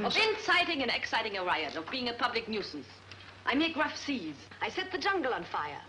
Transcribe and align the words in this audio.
accused 0.00 0.18
of... 0.18 0.22
Of 0.22 0.36
inciting 0.38 0.82
and 0.82 0.90
exciting 0.90 1.36
a 1.36 1.44
riot, 1.44 1.76
of 1.76 1.90
being 1.90 2.08
a 2.08 2.12
public 2.12 2.48
nuisance. 2.48 2.86
I 3.44 3.54
make 3.54 3.76
rough 3.76 3.96
seas. 3.96 4.34
I 4.60 4.68
set 4.70 4.90
the 4.92 4.98
jungle 4.98 5.32
on 5.32 5.44
fire. 5.44 5.80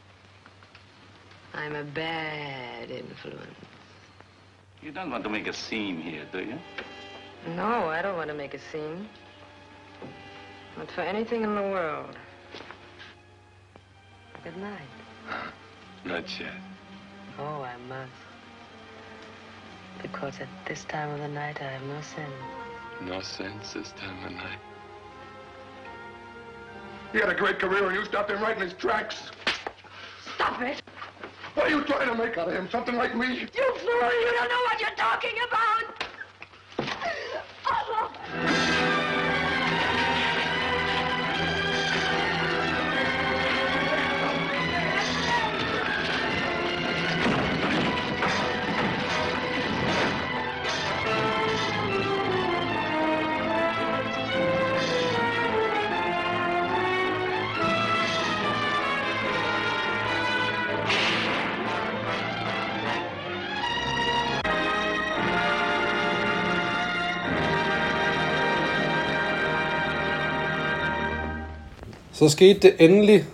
I'm 1.53 1.75
a 1.75 1.83
bad 1.83 2.91
influence. 2.91 3.55
You 4.81 4.91
don't 4.91 5.09
want 5.09 5.23
to 5.23 5.29
make 5.29 5.48
a 5.48 5.53
scene 5.53 5.99
here, 5.99 6.25
do 6.31 6.39
you? 6.39 6.59
No, 7.55 7.88
I 7.88 8.01
don't 8.01 8.15
want 8.15 8.29
to 8.29 8.35
make 8.35 8.53
a 8.53 8.59
scene. 8.71 9.09
Not 10.77 10.91
for 10.91 11.01
anything 11.01 11.43
in 11.43 11.55
the 11.55 11.62
world. 11.62 12.15
Good 14.43 14.57
night. 14.57 14.81
Not 16.05 16.39
yet. 16.39 16.53
Oh, 17.39 17.63
I 17.63 17.76
must. 17.89 18.12
Because 20.01 20.39
at 20.39 20.48
this 20.67 20.84
time 20.85 21.09
of 21.09 21.20
the 21.20 21.27
night, 21.27 21.59
I 21.59 21.71
have 21.71 21.84
no 21.84 21.99
sin. 22.01 22.31
No 23.01 23.21
sense 23.21 23.73
this 23.73 23.91
time 23.93 24.25
of 24.25 24.31
night. 24.31 24.59
He 27.11 27.20
had 27.20 27.29
a 27.29 27.35
great 27.35 27.59
career 27.59 27.87
and 27.87 27.95
you 27.95 28.03
stopped 28.05 28.29
him 28.29 28.41
right 28.41 28.55
in 28.55 28.61
his 28.61 28.73
tracks. 28.73 29.31
Stop 30.35 30.61
it! 30.61 30.81
What 31.53 31.67
are 31.67 31.70
you 31.70 31.83
trying 31.83 32.09
to 32.09 32.15
make 32.15 32.37
out 32.37 32.49
of 32.49 32.53
him? 32.53 32.70
Something 32.70 32.95
like 32.95 33.15
me? 33.15 33.27
You 33.27 33.47
fool! 33.47 34.11
You 34.21 34.31
don't 34.31 34.49
know 34.49 34.62
what 34.65 34.79
you're 34.81 34.89
talking 34.95 35.35
about! 35.48 36.04
Oh. 37.65 38.76
Så 72.18 72.29
skete 72.29 72.59
det 72.59 72.75
endelig 72.79 73.25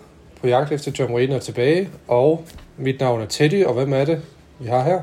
på 0.42 0.48
jagt 0.48 0.72
efter 0.72 0.92
John 1.00 1.31
er 1.31 1.39
tilbage, 1.39 1.89
og 2.08 2.45
mit 2.78 3.00
navn 3.00 3.22
er 3.22 3.26
Teddy, 3.26 3.66
og 3.66 3.73
hvem 3.73 3.94
er 3.94 4.06
det, 4.06 4.22
vi 4.59 4.67
har 4.67 4.84
her? 4.84 5.02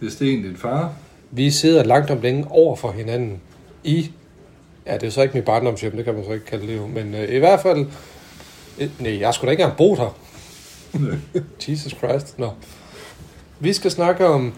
Det 0.00 0.06
er 0.06 0.10
Sten, 0.10 0.42
din 0.42 0.56
far. 0.56 0.92
Vi 1.30 1.50
sidder 1.50 1.84
langt 1.84 2.10
om 2.10 2.20
længe 2.20 2.46
over 2.50 2.76
for 2.76 2.90
hinanden 2.90 3.40
i, 3.84 4.10
ja, 4.86 4.94
det 4.94 5.02
er 5.02 5.10
så 5.10 5.22
ikke 5.22 5.34
mit 5.34 5.44
barndomshjem, 5.44 5.96
det 5.96 6.04
kan 6.04 6.14
man 6.14 6.24
så 6.24 6.32
ikke 6.32 6.46
kalde 6.46 6.66
det 6.66 6.76
jo, 6.76 6.86
men 6.86 7.14
øh, 7.14 7.34
i 7.34 7.38
hvert 7.38 7.60
fald, 7.60 7.86
øh, 8.78 8.88
nej, 8.98 9.20
jeg 9.20 9.34
skulle 9.34 9.48
da 9.48 9.50
ikke 9.50 9.62
engang 9.62 9.76
boet 9.76 9.98
her. 9.98 10.16
Jesus 11.68 11.92
Christ, 11.92 12.38
nå. 12.38 12.50
Vi 13.58 13.72
skal 13.72 13.90
snakke 13.90 14.26
om 14.26 14.54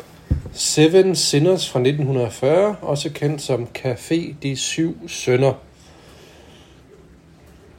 Seven 0.52 1.16
Sinners 1.16 1.70
fra 1.70 1.78
1940, 1.78 2.76
også 2.82 3.10
kendt 3.10 3.42
som 3.42 3.68
Café 3.78 4.34
De 4.42 4.56
Syv 4.56 5.08
Sønner. 5.08 5.52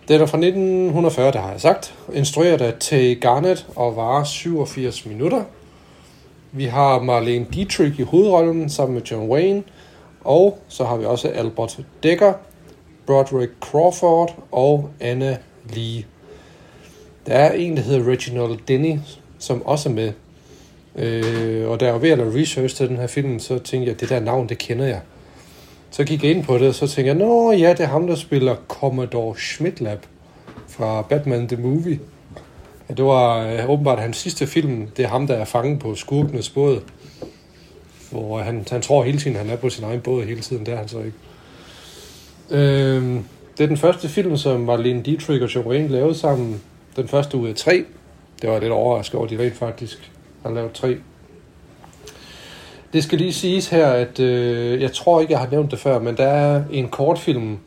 Den 0.08 0.22
er 0.22 0.26
fra 0.26 0.38
1940, 0.38 1.32
der 1.32 1.40
har 1.40 1.52
jeg 1.52 1.62
sagt. 1.62 1.96
Instrueret 2.14 2.62
af 2.62 2.74
Tay 2.80 3.20
Garnett 3.20 3.68
og 3.76 3.96
varer 3.96 4.24
87 4.24 5.06
minutter. 5.06 5.44
Vi 6.52 6.66
har 6.66 7.02
Marlene 7.02 7.46
Dietrich 7.54 8.00
i 8.00 8.04
hovedrollen 8.04 8.70
sammen 8.70 8.94
med 8.94 9.02
John 9.04 9.30
Wayne. 9.30 9.64
Og 10.22 10.60
så 10.68 10.84
har 10.84 10.98
vi 10.98 11.06
også 11.06 11.28
Albert 11.28 11.80
Decker, 12.04 12.34
Broderick 13.06 13.52
Crawford 13.62 14.36
og 14.52 14.90
Anna 15.00 15.38
Lee. 15.74 16.04
Der 17.26 17.34
er 17.34 17.52
en, 17.52 17.78
der 17.78 17.84
hedder 17.84 18.12
Reginald 18.12 18.58
Denny, 18.68 18.98
som 19.40 19.66
også 19.66 19.90
er 19.90 19.94
med. 19.94 20.12
Øh, 20.96 21.70
og 21.70 21.80
da 21.80 21.86
jeg 21.86 21.94
var 21.94 22.00
ved 22.00 22.10
at 22.10 22.18
lave 22.18 22.42
research 22.42 22.76
til 22.76 22.90
den 22.90 22.98
her 22.98 23.08
film, 23.08 23.40
så 23.40 23.60
tænkte 23.60 23.88
jeg, 23.88 23.94
at 23.94 24.00
det 24.00 24.10
der 24.10 24.20
navn, 24.20 24.50
det 24.50 24.58
kender 24.58 24.86
jeg. 24.86 25.02
Så 25.94 26.04
gik 26.04 26.24
jeg 26.24 26.32
ind 26.32 26.44
på 26.44 26.58
det, 26.58 26.68
og 26.68 26.76
så 26.76 26.88
tænkte 26.88 27.08
jeg, 27.08 27.16
nå 27.16 27.52
ja, 27.52 27.70
det 27.70 27.80
er 27.80 27.88
ham, 27.88 28.08
der 28.08 28.16
spiller 28.16 28.56
Commodore 28.68 29.38
Schmidlab 29.38 30.06
fra 30.68 31.02
Batman 31.02 31.48
The 31.48 31.58
Movie. 31.58 32.00
Ja, 32.90 32.94
det 32.94 33.06
var 33.06 33.48
øh, 33.48 33.70
åbenbart 33.70 34.00
hans 34.00 34.18
sidste 34.18 34.48
film. 34.48 34.88
Det 34.98 35.06
er 35.06 35.10
ham, 35.10 35.28
der 35.28 35.34
er 35.34 35.46
fanget 35.46 35.80
på 35.80 35.96
skurkenes 35.96 36.50
båd. 36.50 36.82
Hvor 38.12 38.40
han, 38.40 38.66
han 38.72 38.82
tror 38.82 39.04
hele 39.04 39.18
tiden, 39.18 39.38
han 39.38 39.50
er 39.50 39.56
på 39.56 39.70
sin 39.70 39.84
egen 39.84 40.02
båd 40.02 40.24
hele 40.24 40.42
tiden. 40.42 40.66
Det 40.66 40.74
er 40.74 40.78
han 40.78 40.88
så 40.88 41.00
ikke. 41.00 41.18
Øh, 42.50 43.20
det 43.58 43.64
er 43.64 43.68
den 43.68 43.78
første 43.78 44.10
film, 44.10 44.38
som 44.38 44.60
Marlene 44.60 45.02
Dietrich 45.02 45.44
og 45.44 45.56
John 45.56 45.68
Wayne 45.68 45.88
lavede 45.88 46.16
sammen. 46.16 46.62
Den 46.96 47.08
første 47.08 47.38
ud 47.38 47.48
af 47.48 47.56
tre. 47.56 47.86
Det 48.42 48.50
var 48.50 48.60
lidt 48.60 48.72
overrasket 48.72 49.16
over, 49.16 49.26
at 49.26 49.32
de 49.32 49.44
rent 49.44 49.56
faktisk 49.56 50.12
har 50.44 50.52
lavet 50.52 50.72
tre. 50.72 50.98
Det 52.94 53.04
skal 53.04 53.18
lige 53.18 53.34
siges 53.34 53.70
her, 53.70 53.88
at 53.88 54.20
øh, 54.20 54.82
jeg 54.82 54.94
tror 54.94 55.22
ikke, 55.22 55.34
jeg 55.34 55.40
har 55.40 55.48
nævnt 55.52 55.72
det 55.72 55.80
før, 55.80 56.00
men 56.00 56.18
der 56.18 56.28
er 56.28 56.64
en 56.72 56.88
kortfilm, 56.88 57.58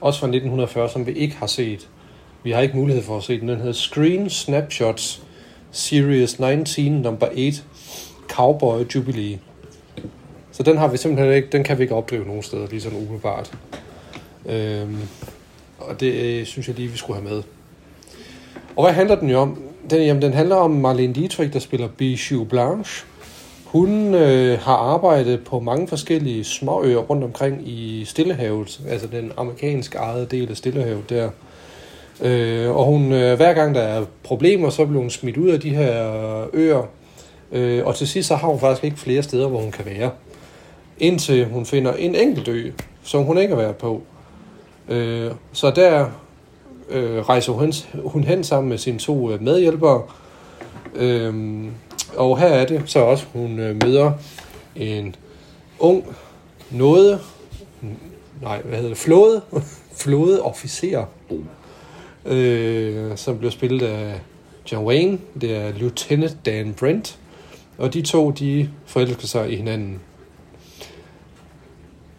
også 0.00 0.20
fra 0.20 0.26
1940, 0.26 0.88
som 0.88 1.06
vi 1.06 1.12
ikke 1.12 1.36
har 1.36 1.46
set. 1.46 1.88
Vi 2.42 2.50
har 2.50 2.60
ikke 2.60 2.76
mulighed 2.76 3.02
for 3.02 3.16
at 3.16 3.22
se 3.22 3.40
den. 3.40 3.48
Den 3.48 3.58
hedder 3.58 3.72
Screen 3.72 4.30
Snapshots 4.30 5.22
Series 5.70 6.38
19 6.38 6.92
number 6.92 7.26
8 7.26 7.62
Cowboy 8.28 8.94
Jubilee. 8.94 9.38
Så 10.52 10.62
den 10.62 10.78
har 10.78 10.88
vi 10.88 10.96
simpelthen 10.96 11.34
ikke, 11.34 11.48
den 11.52 11.64
kan 11.64 11.78
vi 11.78 11.82
ikke 11.82 11.94
opdrive 11.94 12.26
nogen 12.26 12.42
steder, 12.42 12.66
lige 12.70 12.80
sådan 12.80 12.98
umiddelbart. 12.98 13.52
Øhm, 14.46 14.98
og 15.78 16.00
det 16.00 16.12
øh, 16.12 16.46
synes 16.46 16.68
jeg 16.68 16.76
lige, 16.76 16.88
vi 16.88 16.96
skulle 16.96 17.20
have 17.20 17.34
med. 17.34 17.42
Og 18.76 18.84
hvad 18.84 18.92
handler 18.92 19.16
den 19.16 19.30
jo 19.30 19.38
om? 19.38 19.62
Den, 19.90 20.02
jamen, 20.02 20.22
den 20.22 20.34
handler 20.34 20.56
om 20.56 20.70
Marlene 20.70 21.14
Dietrich, 21.14 21.52
der 21.52 21.58
spiller 21.58 21.88
Bijou 21.88 22.44
Blanche. 22.44 23.06
Hun 23.72 24.14
øh, 24.14 24.58
har 24.60 24.76
arbejdet 24.76 25.44
på 25.44 25.60
mange 25.60 25.88
forskellige 25.88 26.44
småøer 26.44 26.98
rundt 26.98 27.24
omkring 27.24 27.68
i 27.68 28.04
Stillehavet, 28.04 28.80
altså 28.88 29.06
den 29.06 29.32
amerikansk 29.36 29.94
ejede 29.94 30.26
del 30.26 30.50
af 30.50 30.56
Stillehavet 30.56 31.10
der. 31.10 31.30
Øh, 32.22 32.76
og 32.76 32.84
hun, 32.84 33.12
øh, 33.12 33.36
hver 33.36 33.52
gang 33.52 33.74
der 33.74 33.80
er 33.80 34.04
problemer, 34.22 34.70
så 34.70 34.86
bliver 34.86 35.00
hun 35.00 35.10
smidt 35.10 35.36
ud 35.36 35.48
af 35.48 35.60
de 35.60 35.70
her 35.70 36.46
øer. 36.52 36.82
Øh, 37.52 37.86
og 37.86 37.94
til 37.94 38.08
sidst 38.08 38.28
så 38.28 38.34
har 38.34 38.48
hun 38.48 38.60
faktisk 38.60 38.84
ikke 38.84 38.98
flere 38.98 39.22
steder, 39.22 39.48
hvor 39.48 39.60
hun 39.60 39.72
kan 39.72 39.86
være. 39.86 40.10
Indtil 40.98 41.46
hun 41.46 41.66
finder 41.66 41.92
en 41.92 42.14
enkelt 42.14 42.48
ø, 42.48 42.70
som 43.02 43.22
hun 43.22 43.38
ikke 43.38 43.54
har 43.54 43.62
været 43.62 43.76
på. 43.76 44.02
Øh, 44.88 45.30
så 45.52 45.70
der 45.70 46.06
øh, 46.90 47.18
rejser 47.18 47.52
hun, 47.52 47.72
hun 48.04 48.24
hen 48.24 48.44
sammen 48.44 48.68
med 48.68 48.78
sine 48.78 48.98
to 48.98 49.32
øh, 49.32 49.42
medhjælpere. 49.42 50.02
Øh, 50.94 51.64
og 52.16 52.38
her 52.38 52.46
er 52.46 52.66
det 52.66 52.82
så 52.86 52.98
også, 52.98 53.26
hun 53.32 53.58
øh, 53.58 53.82
møder 53.82 54.12
en 54.76 55.16
ung 55.78 56.16
nåde, 56.70 57.20
nej, 58.42 58.62
hvad 58.62 58.76
hedder 58.76 58.88
det, 58.88 58.98
flåde, 58.98 59.42
flåde 60.02 60.42
officer, 60.42 61.04
øh, 62.24 63.16
som 63.16 63.38
blev 63.38 63.50
spillet 63.50 63.86
af 63.86 64.20
John 64.72 64.86
Wayne. 64.86 65.18
Det 65.40 65.56
er 65.56 65.72
Lieutenant 65.72 66.36
Dan 66.46 66.74
Brent. 66.74 67.18
Og 67.78 67.94
de 67.94 68.02
to, 68.02 68.30
de 68.30 68.70
forelsker 68.86 69.26
sig 69.26 69.52
i 69.52 69.56
hinanden. 69.56 70.00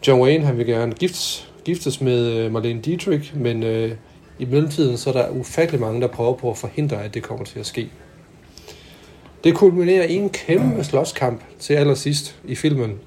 John 0.07 0.22
Wayne, 0.22 0.46
han 0.46 0.57
vil 0.57 0.66
gerne 0.66 0.94
giftes, 0.94 1.51
giftes 1.66 2.01
med 2.01 2.28
øh, 2.28 2.51
Marlene 2.51 2.81
Dietrich, 2.81 3.38
men 3.38 3.63
øh, 3.63 3.92
i 4.39 4.46
mellemtiden, 4.46 4.98
så 4.98 5.10
er 5.10 5.13
der 5.13 5.30
ufattelig 5.30 5.81
mange, 5.81 6.01
der 6.01 6.07
prøver 6.07 6.34
på 6.34 6.51
at 6.51 6.57
forhindre, 6.57 7.04
at 7.04 7.13
det 7.13 7.24
kommer 7.24 7.46
til 7.46 7.60
at 7.60 7.66
ske. 7.66 7.89
Det 9.44 9.56
kulminerer 9.56 10.04
i 10.04 10.16
en 10.16 10.30
kæmpe 10.30 10.84
slåskamp 10.84 11.42
til 11.60 11.74
allersidst 11.74 12.36
i 12.45 12.56
filmen. 12.56 13.00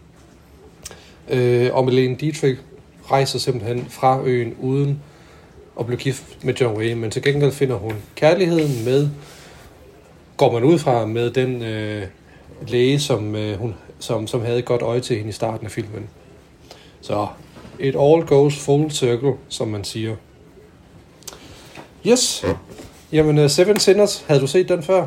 Øh, 1.29 1.75
og 1.75 1.85
Melene 1.85 2.17
Dietrich 2.17 2.61
rejser 3.11 3.39
simpelthen 3.39 3.87
fra 3.91 4.23
øen 4.25 4.55
uden 4.61 5.03
at 5.81 5.87
blive 5.87 5.99
gift 5.99 6.45
med 6.45 6.55
John 6.55 6.79
Wayne, 6.79 7.01
men 7.01 7.11
til 7.11 7.23
gengæld 7.23 7.53
finder 7.53 7.77
hun 7.77 7.93
kærligheden 8.15 8.85
med, 8.85 9.09
går 10.37 10.53
man 10.53 10.65
ud 10.65 10.79
fra, 10.79 11.07
med 11.07 11.31
den 11.31 11.63
øh, 11.63 12.03
læge, 12.69 13.01
som, 13.01 13.37
øh, 13.37 13.59
hun, 13.59 13.75
som, 13.99 14.27
som 14.27 14.41
havde 14.41 14.59
et 14.59 14.65
godt 14.65 14.83
øje 14.83 15.01
til 15.01 15.17
hende 15.17 15.29
i 15.29 15.33
starten 15.33 15.67
af 15.67 15.73
filmen. 15.73 16.09
Så 17.01 17.27
it 17.81 17.97
all 17.99 18.27
goes 18.27 18.59
full 18.59 18.91
circle, 18.91 19.33
som 19.49 19.69
man 19.69 19.85
siger. 19.85 20.17
Yes. 22.07 22.45
Jamen, 23.13 23.39
uh, 23.39 23.51
Seven 23.51 23.79
Sinners, 23.79 24.25
havde 24.29 24.41
du 24.41 24.47
set 24.47 24.69
den 24.69 24.83
før? 24.83 25.07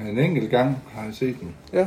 En 0.00 0.18
enkelt 0.18 0.50
gang 0.50 0.82
har 0.94 1.04
jeg 1.04 1.14
set 1.14 1.36
den, 1.40 1.54
Ja. 1.72 1.86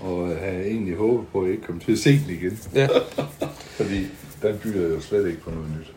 og 0.00 0.28
jeg 0.30 0.38
havde 0.38 0.66
egentlig 0.66 0.96
håbet 0.96 1.26
på, 1.32 1.38
at 1.40 1.44
jeg 1.46 1.52
ikke 1.54 1.66
kom 1.66 1.80
til 1.80 1.92
at 1.92 1.98
se 1.98 2.10
den 2.12 2.30
igen. 2.30 2.58
Ja. 2.74 2.88
Fordi 3.78 4.06
den 4.42 4.58
byder 4.62 4.88
jo 4.88 5.00
slet 5.00 5.26
ikke 5.28 5.40
på 5.40 5.50
noget 5.50 5.66
nyt. 5.80 5.92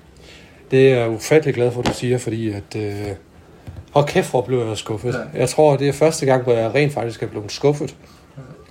Det 0.72 0.92
er 0.92 0.98
jeg 0.98 1.10
ufattelig 1.10 1.56
glad 1.56 1.72
for, 1.72 1.80
at 1.82 1.88
du 1.88 1.94
siger, 1.94 2.18
fordi 2.18 2.50
at... 2.50 2.76
Øh, 2.76 3.08
hold 3.92 4.08
kæft, 4.08 4.30
hvor 4.30 4.42
blev 4.42 4.60
jeg 4.60 4.78
skuffet. 4.78 5.14
Ja. 5.34 5.40
Jeg 5.40 5.50
tror, 5.50 5.78
det 5.78 5.88
er 5.88 5.92
første 5.94 6.26
gang, 6.26 6.44
hvor 6.44 6.54
jeg 6.54 6.76
rent 6.76 6.94
faktisk 6.94 7.24
er 7.24 7.28
blevet 7.28 7.52
skuffet 7.52 7.96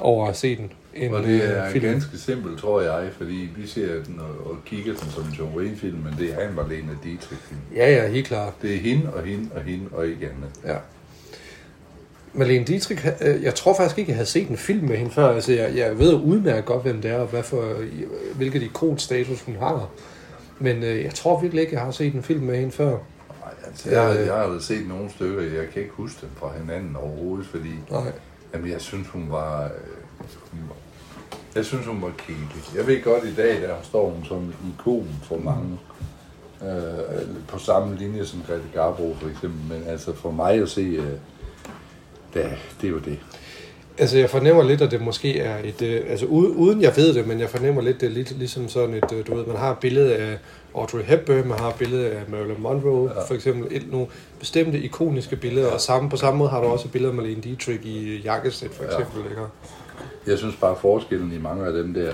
over 0.01 0.27
at 0.29 0.37
se 0.37 0.57
den. 0.57 0.73
en 0.95 1.15
Og 1.15 1.23
det 1.23 1.45
er 1.59 1.67
øh, 1.67 1.73
film. 1.73 1.85
ganske 1.85 2.19
simpelt, 2.19 2.59
tror 2.59 2.81
jeg, 2.81 3.09
fordi 3.17 3.49
vi 3.57 3.67
ser 3.67 3.87
den 4.05 4.19
og, 4.19 4.51
og 4.51 4.57
kigger 4.67 4.95
den 4.95 5.11
som 5.11 5.23
en 5.25 5.31
John 5.39 5.57
Wayne-film, 5.57 5.99
men 5.99 6.15
det 6.19 6.35
er 6.43 6.49
en 6.49 6.55
Marlene 6.55 6.99
Dietrich-film. 7.05 7.61
Ja, 7.77 7.95
ja, 8.03 8.09
helt 8.09 8.27
klart. 8.27 8.53
Det 8.63 8.75
er 8.75 8.79
hende 8.79 9.13
og 9.15 9.23
hende 9.25 9.49
og 9.55 9.63
hende 9.63 9.85
og 9.93 10.07
ikke 10.07 10.27
andet. 10.27 10.51
Ja. 10.65 10.77
Marlene 12.37 12.65
Dietrich, 12.65 13.07
øh, 13.21 13.43
jeg 13.43 13.55
tror 13.55 13.75
faktisk 13.77 13.99
ikke, 13.99 14.11
jeg 14.11 14.17
havde 14.17 14.29
set 14.29 14.49
en 14.49 14.57
film 14.57 14.89
med 14.89 14.97
hende 14.97 15.11
før. 15.13 15.35
Altså, 15.35 15.53
jeg, 15.53 15.77
jeg 15.77 15.99
ved 15.99 16.15
udmærket 16.15 16.65
godt, 16.65 16.83
hvem 16.83 17.03
det 17.03 17.11
er, 17.11 17.19
og 17.19 17.27
hvad 17.27 17.43
for, 17.43 17.75
hvilket 18.35 18.63
ikonstatus 18.63 19.43
hun 19.43 19.57
har. 19.57 19.89
Men 20.59 20.83
øh, 20.83 21.05
jeg 21.05 21.15
tror 21.15 21.41
virkelig 21.41 21.61
ikke, 21.63 21.75
jeg 21.75 21.83
har 21.83 21.91
set 21.91 22.15
en 22.15 22.23
film 22.23 22.41
med 22.45 22.57
hende 22.57 22.73
før. 22.73 22.91
Nej, 22.91 23.53
altså, 23.67 23.91
jeg, 23.91 24.27
jeg 24.27 24.35
har 24.35 24.47
da 24.53 24.59
set 24.61 24.89
nogle 24.89 25.11
stykker, 25.11 25.43
jeg 25.43 25.69
kan 25.73 25.83
ikke 25.83 25.95
huske 25.95 26.19
dem 26.21 26.29
fra 26.37 26.53
hinanden 26.61 26.97
overhovedet, 26.97 27.47
fordi 27.47 27.71
Nej. 27.91 28.13
jamen, 28.55 28.71
jeg 28.71 28.81
synes, 28.81 29.09
hun 29.09 29.27
var... 29.31 29.65
øh, 29.65 29.71
Hun 30.51 30.61
var 30.69 30.75
jeg 31.55 31.65
synes, 31.65 31.87
hun 31.87 32.03
var 32.03 32.13
kedelig. 32.19 32.63
Jeg 32.77 32.87
ved 32.87 33.03
godt, 33.03 33.25
i 33.25 33.35
dag 33.35 33.63
der 33.63 33.75
står 33.83 34.11
hun 34.11 34.25
som 34.25 34.55
ikon 34.75 35.09
for 35.23 35.39
mange. 35.39 35.79
Øh, 36.63 37.27
på 37.49 37.59
samme 37.59 37.97
linje 37.97 38.25
som 38.25 38.43
Grete 38.47 38.63
Garbo 38.75 39.15
for 39.21 39.29
eksempel. 39.29 39.77
Men 39.79 39.89
altså 39.89 40.15
for 40.15 40.31
mig 40.31 40.63
at 40.63 40.69
se, 40.69 40.81
øh, 40.81 41.13
det, 42.35 42.59
det 42.81 42.87
er 42.87 42.91
jo 42.91 42.99
det. 42.99 43.19
Altså, 43.99 44.19
jeg 44.19 44.31
fornemmer 44.31 44.63
lidt, 44.63 44.83
at 44.83 44.91
det 44.91 45.01
måske 45.01 45.41
er 45.41 45.59
et... 45.65 45.83
Øh, 45.83 46.03
altså, 46.09 46.27
uden, 46.27 46.55
uden 46.57 46.83
jeg 46.83 46.93
ved 46.97 47.15
det, 47.15 47.27
men 47.27 47.41
jeg 47.41 47.49
fornemmer 47.51 47.83
lidt, 47.83 48.01
det 48.01 48.07
er 48.07 48.11
lidt 48.11 48.39
ligesom 48.39 48.69
sådan 48.69 48.95
et... 48.95 49.13
Øh, 49.13 49.27
du 49.27 49.35
ved, 49.35 49.47
man 49.47 49.57
har 49.57 49.73
et 49.73 49.79
billede 49.79 50.17
af 50.17 50.39
Audrey 50.75 51.03
Hepburn, 51.03 51.49
man 51.49 51.59
har 51.59 51.69
et 51.69 51.75
billede 51.75 52.11
af 52.11 52.23
Marilyn 52.29 52.55
Monroe, 52.59 53.11
ja. 53.15 53.23
for 53.23 53.35
eksempel. 53.35 53.77
Et, 53.77 53.91
nogle 53.91 54.07
bestemte 54.39 54.81
ikoniske 54.81 55.37
billeder, 55.37 55.71
og 55.71 55.81
samme, 55.81 56.11
på 56.11 56.17
samme 56.17 56.39
måde 56.39 56.51
har 56.51 56.61
du 56.61 56.67
også 56.67 56.85
et 56.89 56.93
billede 56.93 57.11
af 57.11 57.17
Marlene 57.17 57.41
Dietrich 57.41 57.87
i 57.87 58.21
jakkesæt, 58.25 58.71
for 58.71 58.85
eksempel. 58.85 59.23
Ja. 59.25 59.31
Ikke? 59.31 59.43
Jeg 60.27 60.39
synes 60.39 60.57
bare, 60.57 60.77
forskellen 60.81 61.33
i 61.33 61.39
mange 61.39 61.67
af 61.67 61.73
dem 61.73 61.95
der, 61.95 62.13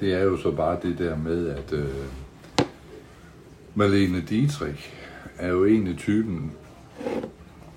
det 0.00 0.14
er 0.14 0.22
jo 0.22 0.36
så 0.36 0.50
bare 0.50 0.78
det 0.82 0.98
der 0.98 1.16
med, 1.16 1.48
at 1.48 1.72
øh, 1.72 1.84
Marlene 3.74 4.24
Dietrich 4.28 4.92
er 5.38 5.48
jo 5.48 5.64
egentlig 5.64 5.98
typen, 5.98 6.52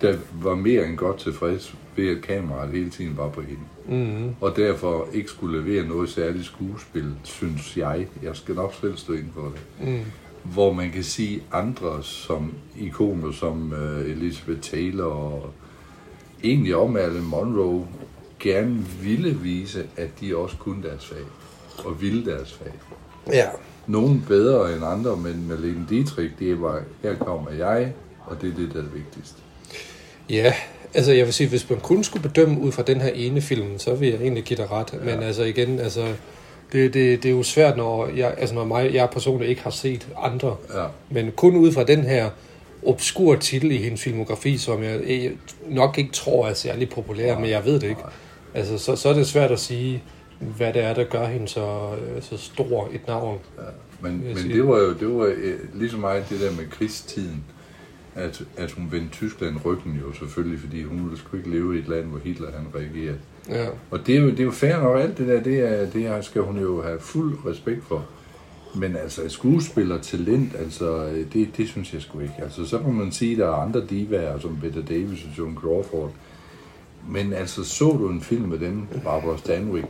der 0.04 0.18
var 0.42 0.56
mere 0.56 0.86
end 0.86 0.98
godt 0.98 1.18
tilfreds 1.18 1.76
ved, 1.96 2.18
at 2.18 2.22
kameraet 2.22 2.72
hele 2.72 2.90
tiden 2.90 3.18
var 3.18 3.30
på 3.30 3.42
hende. 3.42 3.62
Mm-hmm. 3.88 4.36
Og 4.42 4.56
derfor 4.56 5.08
ikke 5.14 5.30
skulle 5.30 5.62
levere 5.62 5.88
noget 5.88 6.10
særligt 6.10 6.46
skuespil, 6.46 7.12
synes 7.24 7.78
jeg. 7.78 8.08
Jeg 8.24 8.36
skal 8.36 8.56
nok 8.56 8.74
selv 8.82 8.98
stå 8.98 9.14
ind 9.14 9.28
for 9.34 9.42
det. 9.42 9.88
Mm. 9.88 10.00
Hvor 10.44 10.74
man 10.74 10.92
kan 10.92 11.04
sige 11.04 11.44
andre 11.52 12.04
som 12.04 12.54
ikoner 12.80 13.32
som 13.32 13.74
øh, 13.74 14.10
Elizabeth 14.10 14.60
Taylor 14.62 15.06
og 15.06 15.54
egentlig 16.44 16.76
om 16.76 16.92
Marilyn 16.92 17.24
Monroe 17.24 17.88
gerne 18.40 18.86
ville 19.02 19.40
vise, 19.40 19.88
at 19.98 20.10
de 20.22 20.38
også 20.38 20.58
kunne 20.58 20.84
deres 20.84 21.06
fag. 21.06 21.26
Og 21.86 22.02
ville 22.02 22.26
deres 22.26 22.54
fag. 22.54 22.74
Ja. 23.34 23.46
Nogen 23.88 24.26
bedre 24.28 24.76
end 24.76 24.86
andre, 24.86 25.18
men 25.18 25.48
Marlene 25.48 25.86
Dietrich, 25.90 26.34
det 26.40 26.62
var, 26.62 26.82
her 27.04 27.16
kommer 27.16 27.52
jeg, 27.52 27.94
og 28.26 28.42
det 28.42 28.50
er 28.50 28.56
det, 28.56 28.74
der 28.74 28.80
er 28.80 28.90
vigtigst. 28.94 29.44
Ja, 30.30 30.54
altså 30.94 31.12
jeg 31.12 31.26
vil 31.26 31.34
sige, 31.34 31.50
hvis 31.50 31.70
man 31.70 31.80
kun 31.80 32.04
skulle 32.04 32.30
bedømme 32.30 32.60
ud 32.60 32.72
fra 32.72 32.84
den 32.84 33.02
her 33.02 33.10
ene 33.10 33.42
film, 33.42 33.80
så 33.80 33.96
vil 33.96 34.10
jeg 34.10 34.22
egentlig 34.22 34.44
give 34.44 34.58
dig 34.58 34.72
ret. 34.72 34.94
Ja. 34.94 35.16
Men 35.16 35.24
altså 35.24 35.44
igen, 35.44 35.80
altså, 35.80 36.06
det, 36.72 36.94
det, 36.94 37.24
det 37.24 37.30
er 37.32 37.36
jo 37.36 37.44
svært, 37.44 37.78
når 37.78 38.08
jeg, 38.08 38.34
altså 38.38 38.56
når 38.56 38.66
mig, 38.66 38.94
jeg 38.94 39.10
personligt 39.10 39.50
ikke 39.50 39.62
har 39.62 39.70
set 39.70 40.08
andre. 40.18 40.56
Ja. 40.74 40.86
Men 41.10 41.32
kun 41.36 41.56
ud 41.56 41.72
fra 41.72 41.84
den 41.84 42.04
her 42.04 42.30
obskur 42.86 43.36
titel 43.36 43.72
i 43.72 43.78
hendes 43.78 44.02
filmografi, 44.02 44.58
som 44.58 44.84
jeg 44.84 45.32
nok 45.70 45.98
ikke 45.98 46.12
tror 46.12 46.48
er 46.48 46.54
særlig 46.54 46.90
populær, 46.90 47.40
men 47.40 47.50
jeg 47.50 47.66
ved 47.66 47.74
det 47.74 47.90
ikke. 47.90 48.02
Altså, 48.54 48.78
så, 48.78 48.96
så 48.96 49.10
er 49.10 49.14
det 49.14 49.28
svært 49.28 49.52
at 49.52 49.60
sige, 49.60 50.04
hvad 50.40 50.74
det 50.74 50.84
er, 50.84 50.94
der 50.94 51.04
gør 51.04 51.26
hende 51.26 51.48
så, 51.48 51.90
øh, 51.94 52.22
så 52.22 52.38
stor 52.38 52.90
et 52.94 53.08
navn. 53.08 53.40
Ja, 53.58 53.64
men, 54.02 54.24
men 54.24 54.50
det 54.50 54.68
var 54.68 54.78
jo 54.78 54.94
det 54.94 55.08
var 55.08 55.34
øh, 55.38 55.60
lige 55.74 55.92
så 55.92 55.98
meget 55.98 56.26
det 56.30 56.40
der 56.40 56.52
med 56.52 56.70
krigstiden, 56.70 57.44
at, 58.16 58.44
at 58.58 58.72
hun 58.72 58.88
vendte 58.92 59.10
Tyskland 59.12 59.56
ryggen 59.66 60.00
jo 60.06 60.14
selvfølgelig, 60.14 60.60
fordi 60.60 60.84
hun 60.84 61.04
ville 61.04 61.18
sgu 61.18 61.38
ikke 61.38 61.50
leve 61.50 61.76
i 61.76 61.80
et 61.80 61.88
land, 61.88 62.06
hvor 62.06 62.20
Hitler 62.20 62.52
han 62.52 62.68
reagerede. 62.76 63.20
Ja. 63.50 63.68
Og 63.92 64.08
det 64.08 64.16
er 64.16 64.20
jo, 64.20 64.30
det 64.30 64.40
er 64.40 64.44
jo 64.44 64.52
fair 64.52 64.78
nok, 64.78 65.00
alt 65.00 65.18
det 65.18 65.28
der, 65.28 65.44
det, 65.44 65.60
er, 65.60 65.90
det 65.90 66.02
her 66.02 66.22
skal 66.22 66.42
hun 66.42 66.60
jo 66.60 66.82
have 66.82 67.00
fuld 67.00 67.38
respekt 67.46 67.84
for. 67.84 68.06
Men 68.76 68.96
altså, 68.96 69.30
skuespillertalent, 69.30 70.56
altså, 70.56 71.10
det, 71.34 71.58
det 71.58 71.68
synes 71.68 71.94
jeg 71.94 72.02
sgu 72.02 72.20
ikke. 72.20 72.36
Altså, 72.40 72.66
så 72.66 72.80
må 72.80 72.92
man 72.92 73.12
sige, 73.12 73.32
at 73.32 73.38
der 73.38 73.48
er 73.48 73.54
andre 73.54 73.86
divaer, 73.90 74.40
som 74.40 74.58
Bette 74.62 74.84
Davis 74.84 75.26
og 75.26 75.38
Joan 75.38 75.56
Crawford. 75.56 76.12
Men 77.10 77.34
altså, 77.34 77.64
så 77.64 77.86
du 77.86 78.10
en 78.10 78.22
film 78.22 78.50
med 78.50 78.60
dem, 78.60 78.88
Barbara 79.04 79.38
Stanwyck, 79.38 79.88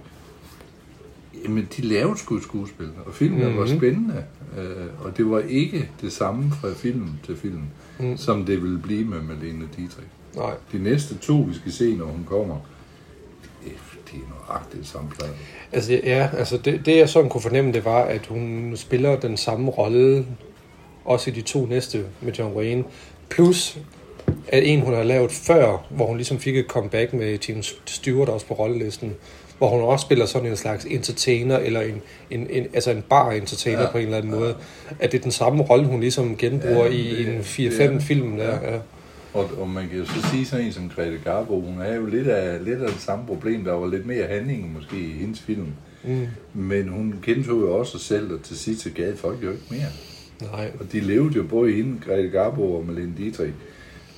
jamen, 1.44 1.68
de 1.78 1.82
lavede 1.82 2.18
sgu 2.18 2.40
skuespil, 2.40 2.90
og 3.06 3.14
filmen 3.14 3.44
mm-hmm. 3.44 3.60
var 3.60 3.66
spændende. 3.66 4.24
Øh, 4.58 5.06
og 5.06 5.18
det 5.18 5.30
var 5.30 5.40
ikke 5.40 5.90
det 6.02 6.14
samme 6.14 6.52
fra 6.62 6.74
film 6.74 7.10
til 7.26 7.38
film, 7.38 7.62
mm. 8.00 8.18
som 8.18 8.46
det 8.46 8.64
ville 8.64 8.80
blive 8.80 9.06
med 9.06 9.22
Marlene 9.22 9.68
Dietrich. 9.78 10.08
Nej. 10.36 10.54
De 10.72 10.84
næste 10.84 11.18
to, 11.18 11.34
vi 11.34 11.54
skal 11.54 11.72
se, 11.72 11.96
når 11.96 12.06
hun 12.06 12.26
kommer, 12.30 12.58
det 14.14 14.22
er 14.22 14.48
nøjagtigt 14.48 14.88
samme 14.88 15.10
plade. 15.10 15.32
Altså, 15.72 16.00
ja, 16.04 16.30
altså 16.38 16.58
det, 16.58 16.86
det 16.86 16.98
jeg 16.98 17.10
sådan 17.10 17.30
kunne 17.30 17.42
fornemme, 17.42 17.74
det 17.74 17.86
var, 17.86 18.02
at 18.04 18.26
hun 18.26 18.74
spiller 18.76 19.20
den 19.20 19.38
samme 19.38 19.72
rolle, 19.72 20.26
også 21.06 21.30
i 21.30 21.34
de 21.34 21.42
to 21.42 21.66
næste 21.66 22.06
med 22.22 22.34
John 22.34 22.56
Wayne. 22.56 22.84
Plus, 23.30 23.78
at 24.48 24.64
en, 24.64 24.82
hun 24.82 24.94
har 24.94 25.04
lavet 25.04 25.32
før, 25.32 25.78
hvor 25.90 26.08
hun 26.08 26.18
ligesom 26.18 26.40
fik 26.40 26.58
et 26.58 26.66
comeback 26.68 27.14
med 27.14 27.38
Tim 27.38 27.64
Stewart 27.86 28.30
også 28.30 28.46
på 28.46 28.54
rollelisten, 28.54 29.14
hvor 29.64 29.78
hun 29.78 29.82
også 29.82 30.04
spiller 30.04 30.26
sådan 30.26 30.50
en 30.50 30.56
slags 30.56 30.86
entertainer, 30.86 31.58
eller 31.58 31.82
en, 31.82 32.02
en, 32.32 32.48
en, 32.50 32.66
altså 32.74 32.92
en 32.92 33.04
bar-entertainer 33.10 33.80
ja, 33.80 33.86
Ja, 33.86 33.92
på 33.92 33.98
en 33.98 34.04
eller 34.04 34.18
anden 34.18 34.32
måde. 34.32 34.56
At 35.00 35.12
det 35.12 35.18
er 35.18 35.22
den 35.22 35.32
samme 35.32 35.64
rolle, 35.64 35.86
hun 35.86 36.00
ligesom 36.00 36.38
genbruger 36.38 36.86
Ja, 36.86 36.92
i 36.92 36.98
det- 36.98 37.20
en 37.20 37.34
det 37.58 37.82
er 37.82 37.88
4-5 37.90 37.94
det. 37.94 38.04
film 38.04 38.38
der. 38.38 38.44
Ja. 38.46 38.74
Ja. 38.74 38.80
Og, 39.34 39.50
og 39.58 39.70
man 39.70 39.90
kan 39.90 39.98
jo 40.00 40.06
så 40.06 40.28
sige 40.32 40.46
sådan 40.46 40.66
en 40.66 40.72
som 40.72 40.92
Grete 40.96 41.20
Garbo, 41.24 41.62
hun 41.62 41.82
er 41.82 41.96
jo 41.96 42.06
lidt 42.06 42.28
af, 42.28 42.66
lidt 42.66 42.82
af 42.82 42.92
det 42.92 43.02
samme 43.02 43.26
problem. 43.26 43.64
Der 43.64 43.72
var 43.74 43.88
lidt 43.88 44.06
mere 44.06 44.26
handling 44.28 44.74
måske 44.74 44.98
i 44.98 45.12
hendes 45.20 45.40
film. 45.42 45.68
Mm. 46.04 46.28
Men 46.54 46.88
hun 46.88 47.16
gentog 47.26 47.62
jo 47.62 47.78
også 47.80 47.92
sig 47.92 48.02
selv, 48.02 48.34
og 48.34 48.44
til 48.44 48.58
sidst 48.58 48.88
gad 48.96 49.16
folk 49.18 49.44
jo 49.44 49.52
ikke 49.52 49.64
mere. 49.70 49.90
Nej. 50.52 50.72
Og 50.80 50.92
de 50.92 51.00
levede 51.00 51.36
jo 51.36 51.44
både 51.44 51.72
hende, 51.72 52.00
Grete 52.06 52.30
Garbo 52.30 52.76
og 52.76 52.86
Malene 52.86 53.14
Dietrich, 53.18 53.54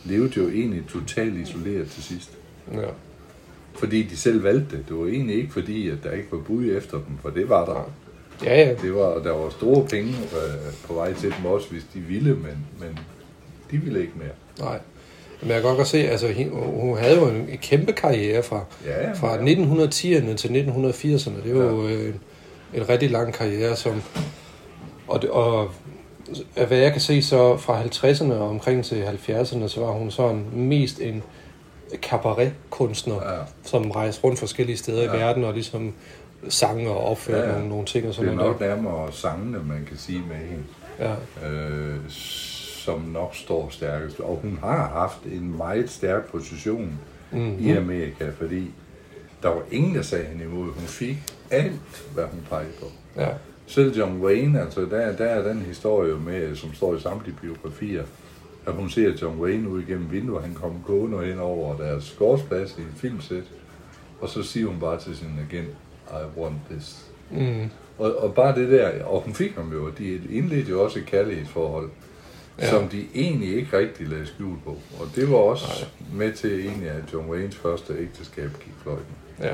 levede 0.05 0.31
jo 0.37 0.49
egentlig 0.49 0.83
totalt 0.89 1.35
isoleret 1.37 1.87
til 1.89 2.03
sidst. 2.03 2.31
Ja. 2.73 2.79
Fordi 3.77 4.03
de 4.03 4.17
selv 4.17 4.43
valgte 4.43 4.77
det. 4.77 4.85
Det 4.89 4.97
var 4.97 5.05
egentlig 5.05 5.35
ikke 5.35 5.53
fordi, 5.53 5.89
at 5.89 5.97
der 6.03 6.11
ikke 6.11 6.27
var 6.31 6.37
bud 6.37 6.65
efter 6.77 6.97
dem, 6.97 7.17
for 7.21 7.29
det 7.29 7.49
var 7.49 7.65
der. 7.65 7.91
Ja, 8.43 8.61
ja. 8.61 8.73
Det 8.81 8.95
var, 8.95 9.19
der 9.19 9.31
var 9.31 9.49
store 9.49 9.85
penge 9.87 10.09
øh, 10.09 10.73
på 10.87 10.93
vej 10.93 11.13
til 11.13 11.33
dem 11.37 11.45
også, 11.45 11.67
hvis 11.71 11.83
de 11.93 11.99
ville, 11.99 12.33
men, 12.35 12.65
men 12.79 12.99
de 13.71 13.77
ville 13.77 14.01
ikke 14.01 14.13
mere. 14.15 14.67
Nej. 14.67 14.79
Men 15.41 15.51
jeg 15.51 15.61
kan 15.61 15.75
godt 15.75 15.87
se, 15.87 15.97
altså 15.97 16.33
hun 16.53 16.97
havde 16.97 17.15
jo 17.15 17.27
en, 17.27 17.35
en 17.35 17.57
kæmpe 17.57 17.93
karriere 17.93 18.43
fra, 18.43 18.63
Ja, 18.85 19.07
ja, 19.07 19.13
fra 19.13 19.35
ja. 19.35 19.53
1910'erne 19.53 20.35
til 20.35 20.47
1980'erne. 20.47 21.43
Det 21.43 21.51
er 21.51 21.71
jo 21.71 21.87
øh, 21.87 22.07
en, 22.07 22.21
en 22.73 22.89
rigtig 22.89 23.11
lang 23.11 23.33
karriere, 23.33 23.75
som... 23.75 24.01
Og, 25.07 25.23
og 25.29 25.71
hvad 26.67 26.77
jeg 26.77 26.91
kan 26.91 27.01
se, 27.01 27.21
så 27.21 27.57
fra 27.57 27.83
50'erne 27.83 28.33
og 28.33 28.49
omkring 28.49 28.85
til 28.85 29.03
70'erne, 29.03 29.67
så 29.67 29.79
var 29.79 29.91
hun 29.91 30.11
sådan 30.11 30.45
mest 30.53 30.99
en 30.99 31.23
cabaret-kunstner, 32.01 33.15
Ja. 33.33 33.39
som 33.63 33.91
rejste 33.91 34.23
rundt 34.23 34.39
forskellige 34.39 34.77
steder 34.77 35.03
ja. 35.03 35.13
i 35.13 35.19
verden 35.19 35.43
og 35.43 35.53
ligesom 35.53 35.93
sang 36.49 36.87
og 36.89 37.03
opførte 37.05 37.39
Ja, 37.39 37.45
ja, 37.47 37.51
nogle, 37.53 37.69
nogle 37.69 37.85
ting 37.85 38.03
og 38.03 38.07
Det 38.07 38.15
sådan 38.15 38.31
er 38.31 38.35
noget. 38.35 38.51
nok 38.51 38.59
nærmere 38.61 39.11
sangene, 39.11 39.57
man 39.67 39.85
kan 39.87 39.97
sige 39.97 40.23
med 40.27 40.35
hende, 40.35 40.63
Ja, 40.99 41.13
øh, 41.49 41.95
som 42.85 42.99
nok 43.01 43.35
står 43.35 43.69
stærkest. 43.69 44.19
Og 44.19 44.39
hun 44.41 44.59
har 44.63 44.87
haft 44.89 45.23
en 45.25 45.57
meget 45.57 45.89
stærk 45.89 46.31
position 46.31 46.99
Mhm. 47.31 47.57
i 47.59 47.71
Amerika, 47.71 48.29
fordi 48.37 48.71
der 49.43 49.49
var 49.49 49.61
ingen, 49.71 49.95
der 49.95 50.01
sagde 50.01 50.25
hende 50.25 50.43
imod. 50.43 50.63
Hun 50.65 50.87
fik 50.87 51.17
alt, 51.51 52.05
hvad 52.13 52.23
hun 52.23 52.39
pegede 52.49 52.71
på. 52.79 52.85
ja, 53.21 53.27
Selv 53.67 53.97
John 53.97 54.21
Wayne, 54.21 54.61
altså 54.61 54.81
der, 54.81 55.15
der 55.15 55.25
er 55.25 55.47
den 55.47 55.61
historie 55.61 56.13
med, 56.15 56.55
som 56.55 56.73
står 56.73 56.95
i 56.95 56.99
samtlige 56.99 57.35
biografier, 57.41 58.03
at 58.67 58.73
hun 58.73 58.89
ser 58.89 59.13
John 59.21 59.39
Wayne 59.41 59.69
ud 59.69 59.81
igennem 59.81 60.11
vinduet, 60.11 60.43
han 60.43 60.53
kommer 60.53 60.79
gående 60.87 61.29
ind 61.31 61.39
over 61.39 61.77
deres 61.77 62.15
gårdsplads 62.19 62.75
i 62.77 62.81
en 62.81 62.93
filmsæt, 62.95 63.43
og 64.21 64.29
så 64.29 64.43
siger 64.43 64.67
hun 64.67 64.79
bare 64.79 64.99
til 64.99 65.15
sin 65.17 65.27
agent, 65.51 65.69
I 66.11 66.39
want 66.39 66.55
this. 66.71 67.05
mm, 67.31 67.69
Og, 67.97 68.15
og 68.23 68.33
bare 68.33 68.55
det 68.55 68.71
der, 68.71 69.03
og 69.03 69.21
hun 69.21 69.33
fik 69.33 69.51
ham 69.55 69.73
jo, 69.73 69.89
de 69.97 70.21
indledte 70.31 70.69
jo 70.71 70.83
også 70.83 70.99
et 70.99 71.05
kærlighedsforhold, 71.05 71.89
Ja. 72.59 72.69
som 72.69 72.87
de 72.87 73.05
egentlig 73.15 73.55
ikke 73.55 73.77
rigtig 73.77 74.07
lagde 74.07 74.25
skjul 74.25 74.55
på. 74.65 74.69
Og 74.99 75.07
det 75.15 75.31
var 75.31 75.37
også 75.37 75.65
Nej. 76.11 76.17
med 76.27 76.33
til 76.33 76.59
egentlig, 76.65 76.89
at 76.89 77.03
John 77.13 77.29
Waynes 77.29 77.55
første 77.55 77.93
ægteskab 77.99 78.49
gik 78.63 78.73
fløjten. 78.83 79.05
ja. 79.39 79.53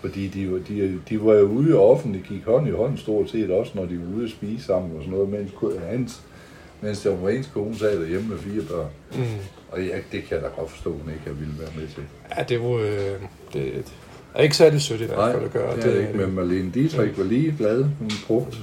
Fordi 0.00 0.28
de, 0.28 0.52
var- 0.52 0.58
de, 0.68 1.00
de 1.08 1.24
var 1.24 1.34
jo 1.34 1.46
ude 1.46 1.78
offentligt, 1.78 2.26
gik 2.28 2.44
hånd 2.44 2.68
i 2.68 2.70
hånd 2.70 2.98
stort 2.98 3.30
set, 3.30 3.50
også 3.50 3.72
når 3.74 3.84
de 3.86 3.98
var 4.00 4.16
ude 4.16 4.24
at 4.24 4.30
spise 4.30 4.64
sammen 4.64 4.96
og 4.96 5.02
sådan 5.02 5.14
noget, 5.18 5.28
mens, 5.28 5.50
hans, 5.90 6.22
mens 6.80 7.06
John 7.06 7.24
Waynes 7.24 7.46
kone 7.54 7.78
sad 7.78 8.00
derhjemme 8.00 8.28
med 8.28 8.38
fire 8.38 8.62
børn. 8.62 8.86
Mm. 9.14 9.24
Og 9.70 9.82
ja, 9.82 9.96
det 10.12 10.24
kan 10.24 10.30
jeg 10.30 10.42
da 10.42 10.48
godt 10.58 10.70
forstå, 10.70 10.90
hun 10.90 11.10
ikke 11.10 11.22
har 11.26 11.32
ville 11.32 11.54
være 11.58 11.70
med 11.76 11.88
til. 11.88 12.02
Ja, 12.36 12.42
det 12.42 12.60
var... 12.62 12.70
Øh, 12.70 13.20
det, 13.52 13.84
er 14.34 14.42
ikke 14.42 14.56
særlig 14.56 14.82
sødt 14.82 15.00
i 15.00 15.04
hvert 15.04 15.32
fald 15.34 15.44
at 15.44 15.52
gøre. 15.52 15.76
det 15.76 15.84
er 15.84 15.90
det 15.90 16.00
ikke. 16.00 16.12
Men 16.18 16.34
Marlene 16.34 16.70
Dietrich 16.70 17.18
var 17.18 17.24
lige 17.24 17.54
glad. 17.58 17.84
Hun 17.98 18.10
brugte, 18.26 18.56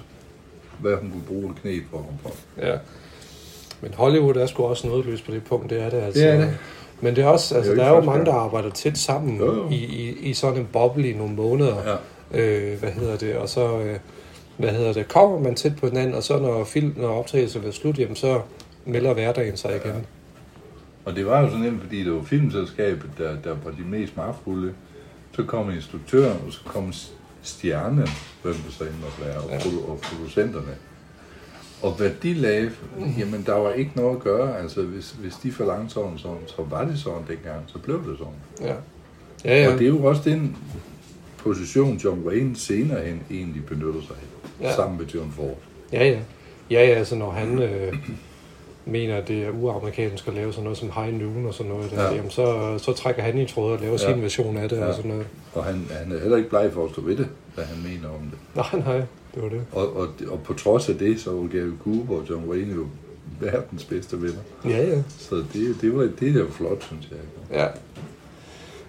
hvad 0.80 0.96
hun 0.96 1.12
kunne 1.12 1.24
bruge 1.28 1.52
et 1.52 1.62
knæ 1.62 1.80
for. 1.92 2.06
for. 2.22 2.32
Ja. 2.62 2.78
Men 3.82 3.94
Hollywood 3.94 4.36
er 4.36 4.46
sgu 4.46 4.64
også 4.64 4.88
noget 4.88 5.06
løs 5.06 5.22
på 5.22 5.32
det 5.32 5.44
punkt, 5.44 5.70
det 5.70 5.82
er 5.82 5.90
det 5.90 5.98
altså. 5.98 6.22
Det 6.22 6.30
er 6.30 6.38
det. 6.38 6.58
Men 7.02 7.16
det 7.16 7.24
er 7.24 7.28
også, 7.28 7.56
altså, 7.56 7.72
Det 7.72 7.78
der 7.78 7.84
er 7.84 7.88
er 7.88 7.92
jo 7.92 7.96
jo 7.96 8.02
ikke 8.02 8.12
mange, 8.12 8.26
der 8.26 8.34
arbejder 8.34 8.70
tæt 8.70 8.98
sammen 8.98 9.38
Jo, 9.38 9.56
jo. 9.56 9.70
I, 9.70 9.76
i, 9.76 10.18
i 10.30 10.34
sådan 10.34 10.60
en 10.60 10.68
boble 10.74 11.10
i 11.10 11.14
nogle 11.14 11.36
måneder. 11.36 12.00
Ja. 12.34 12.40
Øh, 12.42 12.80
hvad 12.80 12.92
hedder 12.92 13.18
det? 13.18 13.36
Og 13.36 13.50
så, 13.50 13.80
øh, 13.80 13.96
hvad 14.58 14.70
hedder 14.70 14.94
det? 14.94 15.08
Kommer 15.08 15.40
man 15.40 15.56
tæt 15.56 15.76
på 15.76 15.88
hinanden, 15.88 16.16
og 16.16 16.24
så 16.24 16.40
når, 16.40 16.64
film, 16.64 16.94
når 16.98 17.08
optagelsen 17.08 17.64
er 17.64 17.72
slut, 17.72 18.00
jamen, 18.00 18.16
så 18.16 18.42
melder 18.86 19.14
hverdagen 19.14 19.58
sig 19.58 19.76
igen. 19.76 20.06
Og 21.06 21.16
det 21.16 21.26
var 21.26 21.42
jo 21.42 21.48
sådan 21.48 21.62
nemt, 21.62 21.82
fordi 21.82 22.04
det 22.04 22.14
var 22.14 22.24
filmselskabet, 22.24 23.10
der, 23.18 23.36
der 23.44 23.56
var 23.64 23.72
de 23.72 23.84
mest 23.90 24.18
magtfulde. 24.18 24.74
Så 25.36 25.44
kom 25.44 25.72
instruktøren, 25.72 26.38
og 26.48 26.54
så 26.54 26.60
kom 26.66 26.94
stjernen, 27.42 28.08
hvem 28.44 28.54
det 28.54 28.74
så 28.74 28.84
end 28.84 28.94
måtte 29.04 29.22
være, 29.26 29.38
og, 29.38 29.50
Ja. 29.50 29.92
og 29.92 30.00
producenterne. 30.02 30.76
Og 31.82 31.92
hvad 31.92 32.10
de 32.24 32.34
lavede, 32.34 32.72
jamen 33.20 33.44
der 33.46 33.54
var 33.54 33.72
ikke 33.74 33.92
noget 33.96 34.16
at 34.16 34.22
gøre. 34.24 34.60
Altså 34.60 34.82
hvis, 34.82 35.12
hvis 35.12 35.34
de 35.44 35.52
forlangte 35.52 35.94
sådan, 35.94 36.18
sådan, 36.18 36.38
så 36.48 36.64
var 36.70 36.86
det 36.86 37.00
sådan 37.00 37.20
dengang, 37.28 37.64
så 37.68 37.78
blev 37.80 38.10
det 38.10 38.18
sådan. 38.18 38.70
Ja. 38.70 38.76
Ja, 39.46 39.64
ja. 39.64 39.74
Og 39.74 39.80
det 39.80 39.86
er 39.86 39.90
jo 39.90 40.04
også 40.06 40.22
den 40.26 40.58
position, 41.38 41.98
John 41.98 42.20
Wayne 42.28 42.56
senere 42.56 43.06
hen 43.06 43.22
egentlig 43.32 43.66
benytter 43.66 44.02
sig 44.02 44.16
af, 44.16 44.37
Ja. 44.62 44.76
sammen 44.76 44.98
med 45.00 45.06
John 45.08 45.32
Ford. 45.32 45.58
Ja, 45.94 46.08
ja. 46.08 46.20
Ja, 46.72 46.88
ja, 46.88 46.94
altså 46.94 47.16
når 47.16 47.32
han 47.32 47.60
øh, 47.62 47.94
mener, 48.86 49.18
at 49.18 49.28
det 49.28 49.44
er 49.44 49.50
uamerikansk 49.50 50.28
at 50.28 50.34
lave 50.34 50.52
sådan 50.52 50.64
noget 50.64 50.78
som 50.78 50.92
High 50.96 51.14
Noon 51.22 51.46
og 51.46 51.54
sådan 51.54 51.72
noget, 51.72 51.92
der, 51.92 52.02
ja. 52.02 52.10
Ja. 52.10 52.16
jamen 52.16 52.32
så, 52.32 52.78
så 52.78 52.94
trækker 52.94 53.22
han 53.24 53.38
i 53.38 53.46
trådet 53.46 53.74
og 53.76 53.82
laver 53.82 53.98
ja. 54.02 54.14
Sin 54.14 54.22
version 54.22 54.58
af 54.58 54.70
det 54.70 54.78
ja. 54.78 54.86
og 54.86 54.96
sådan 54.96 55.12
noget. 55.12 55.28
Og 55.54 55.64
han, 55.64 55.88
han 55.92 56.12
er 56.12 56.20
heller 56.20 56.38
ikke 56.38 56.50
bleg 56.50 56.70
for 56.74 56.86
at 56.86 56.92
stå 56.92 57.02
ved 57.02 57.18
det, 57.18 57.28
hvad 57.56 57.66
han 57.66 57.84
mener 57.84 58.10
om 58.10 58.22
det. 58.32 58.40
Nej, 58.56 58.84
nej, 58.86 59.02
det 59.36 59.44
var 59.44 59.50
det. 59.50 59.62
Og, 59.72 59.96
og, 59.96 60.08
og 60.28 60.40
på 60.44 60.54
trods 60.54 60.90
af 60.90 60.96
det, 60.96 61.22
så 61.22 61.32
var 61.32 61.48
Gary 61.48 61.72
Cooper 61.84 62.16
og 62.16 62.30
John 62.30 62.50
Wayne 62.50 62.74
jo 62.76 62.86
verdens 63.40 63.84
bedste 63.84 64.22
venner. 64.22 64.40
Ja, 64.66 64.86
ja. 64.88 65.02
Så 65.18 65.36
det, 65.36 65.76
det, 65.82 65.96
var, 65.96 66.10
det 66.20 66.36
er 66.36 66.40
jo 66.40 66.50
flot, 66.52 66.84
synes 66.84 67.08
jeg. 67.12 67.20
Ja. 67.60 67.68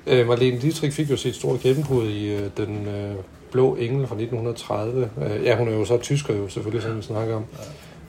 Øh, 0.06 0.26
Marlene 0.26 0.60
Dietrich 0.60 0.96
fik 0.96 1.10
jo 1.10 1.16
sit 1.16 1.34
store 1.34 1.58
gennembrud 1.62 2.08
i 2.08 2.34
øh, 2.34 2.50
den 2.56 2.86
øh, 2.86 3.14
blå 3.52 3.74
engel 3.74 4.06
fra 4.06 4.14
1930. 4.14 5.10
Øh, 5.22 5.44
ja, 5.44 5.56
hun 5.56 5.68
er 5.68 5.72
jo 5.72 5.84
så 5.84 5.98
tysker 5.98 6.34
jo 6.34 6.48
selvfølgelig, 6.48 6.82
som 6.82 6.96
vi 6.96 7.02
snakker 7.02 7.36
om. 7.36 7.44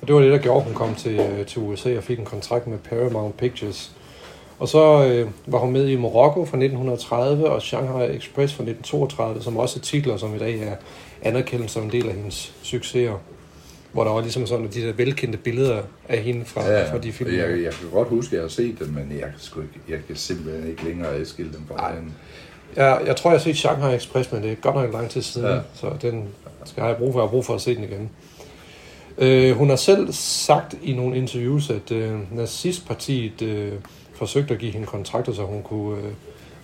Og 0.01 0.07
det 0.07 0.15
var 0.15 0.21
det, 0.21 0.31
der 0.31 0.37
gjorde, 0.37 0.59
at 0.59 0.65
hun 0.65 0.73
kom 0.73 0.95
til, 0.95 1.19
øh, 1.19 1.45
til 1.45 1.61
USA 1.61 1.97
og 1.97 2.03
fik 2.03 2.19
en 2.19 2.25
kontrakt 2.25 2.67
med 2.67 2.77
Paramount 2.77 3.37
Pictures. 3.37 3.91
Og 4.59 4.67
så 4.67 5.05
øh, 5.05 5.27
var 5.45 5.59
hun 5.59 5.73
med 5.73 5.87
i 5.87 5.95
Morocco 5.95 6.45
fra 6.45 6.57
1930 6.57 7.49
og 7.49 7.61
Shanghai 7.61 8.17
Express 8.17 8.53
fra 8.53 8.63
1932, 8.63 9.41
som 9.41 9.57
også 9.57 9.79
er 9.79 9.81
titler, 9.81 10.17
som 10.17 10.35
i 10.35 10.37
dag 10.37 10.59
er 10.59 10.75
anerkendt 11.21 11.71
som 11.71 11.83
en 11.83 11.91
del 11.91 12.07
af 12.07 12.15
hendes 12.15 12.53
succeser. 12.63 13.13
Hvor 13.91 14.03
der 14.03 14.11
var 14.11 14.21
ligesom 14.21 14.47
sådan 14.47 14.67
de 14.67 14.81
der 14.81 14.93
velkendte 14.93 15.37
billeder 15.37 15.81
af 16.09 16.17
hende 16.17 16.45
fra, 16.45 16.61
fra 16.91 16.97
de 16.97 17.11
film. 17.11 17.35
Jeg, 17.35 17.63
jeg 17.63 17.73
kan 17.73 17.89
godt 17.93 18.07
huske, 18.07 18.29
at 18.29 18.33
jeg 18.33 18.41
har 18.41 18.49
set 18.49 18.79
dem, 18.79 18.87
men 18.87 19.17
jeg 19.19 19.31
sgu 19.37 19.61
ikke, 19.61 19.73
jeg 19.89 19.99
kan 20.07 20.15
simpelthen 20.15 20.69
ikke 20.69 20.83
længere 20.83 21.15
adskille 21.15 21.53
dem 21.53 21.61
fra 21.67 21.89
hinanden. 21.89 22.13
Jeg, 22.75 23.01
jeg 23.05 23.15
tror, 23.15 23.29
jeg 23.31 23.39
har 23.39 23.43
set 23.43 23.57
Shanghai 23.57 23.95
Express, 23.95 24.31
men 24.31 24.43
det 24.43 24.51
er 24.51 24.55
godt 24.55 24.75
nok 24.75 24.93
lang 24.93 25.09
tid 25.09 25.21
siden, 25.21 25.47
ja. 25.47 25.55
Ja. 25.55 25.61
så 25.73 25.91
den 26.01 26.27
skal 26.65 26.83
jeg 26.83 26.95
brug 26.97 27.13
for. 27.13 27.19
Jeg 27.19 27.27
har 27.27 27.31
brug 27.31 27.45
for 27.45 27.55
at 27.55 27.61
se 27.61 27.75
den 27.75 27.83
igen. 27.83 28.09
Øh, 29.17 29.55
hun 29.57 29.69
har 29.69 29.75
selv 29.75 30.11
sagt 30.13 30.75
i 30.83 30.93
nogle 30.93 31.17
interviews, 31.17 31.69
at 31.69 31.91
øh, 31.91 32.35
nazistpartiet 32.35 33.41
øh, 33.41 33.71
forsøgte 34.13 34.53
at 34.53 34.59
give 34.59 34.71
hende 34.71 34.87
kontrakter, 34.87 35.33
så 35.33 35.41
hun 35.43 35.63
kunne 35.63 35.97
øh, 35.97 36.11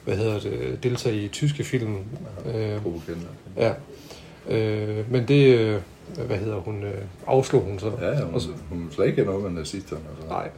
hvad 0.05 0.15
hedder 0.17 0.39
det, 0.39 0.83
deltage 0.83 1.15
i 1.21 1.27
tyske 1.27 1.63
film. 1.63 1.95
Øh, 2.55 2.77
ja. 3.57 3.73
Øh, 4.49 5.11
men 5.11 5.27
det, 5.27 5.45
øh, 5.59 5.81
hvad 6.27 6.37
hedder 6.37 6.55
hun, 6.57 6.83
øh, 6.83 7.01
afslog 7.27 7.61
hun 7.61 7.79
så. 7.79 7.91
Ja, 8.01 8.23
hun, 8.23 8.33
Og 8.33 8.41
så- 8.41 8.49
hun 8.69 8.87
slet 8.91 9.05
ikke 9.07 9.23
noget 9.23 9.43
med 9.43 9.51
nazisterne. 9.51 10.01
Altså. 10.15 10.27
Nej. 10.29 10.49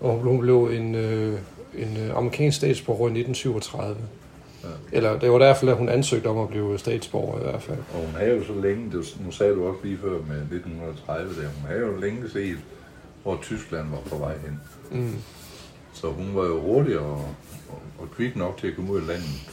Og 0.00 0.12
hun 0.18 0.40
blev 0.40 0.70
en, 0.72 0.94
øh, 0.94 1.38
en 1.78 1.96
øh, 1.96 2.16
amerikansk 2.16 2.56
statsborger 2.56 3.08
i 3.08 3.12
1937. 3.18 3.96
Ja. 4.92 4.96
Eller 4.96 5.18
det 5.18 5.30
var 5.32 5.38
derfor, 5.38 5.66
at 5.70 5.76
hun 5.76 5.88
ansøgte 5.88 6.26
om 6.26 6.38
at 6.38 6.48
blive 6.48 6.78
statsborger 6.78 7.38
i 7.40 7.42
hvert 7.50 7.62
fald. 7.62 7.78
Og 7.94 8.00
hun 8.06 8.14
havde 8.14 8.36
jo 8.36 8.44
så 8.44 8.52
længe, 8.62 8.90
det, 8.98 9.16
nu 9.26 9.30
sagde 9.30 9.54
du 9.54 9.66
også 9.68 9.80
lige 9.84 9.98
før 10.02 10.10
med 10.10 10.36
1930, 10.58 11.28
der, 11.42 11.48
hun 11.60 11.68
havde 11.68 11.80
jo 11.80 12.00
længe 12.00 12.30
set, 12.30 12.56
hvor 13.22 13.38
Tyskland 13.42 13.86
var 13.90 13.98
på 14.10 14.16
vej 14.16 14.32
hen. 14.46 14.60
Mm. 15.00 15.14
Så 15.92 16.06
hun 16.06 16.26
var 16.34 16.44
jo 16.46 16.60
hurtig 16.60 16.98
og, 16.98 17.12
og, 17.68 17.82
og 17.98 18.10
kvik 18.16 18.36
nok 18.36 18.56
til 18.60 18.66
at 18.66 18.76
komme 18.76 18.92
ud 18.92 19.00
af 19.00 19.06
landet. 19.06 19.50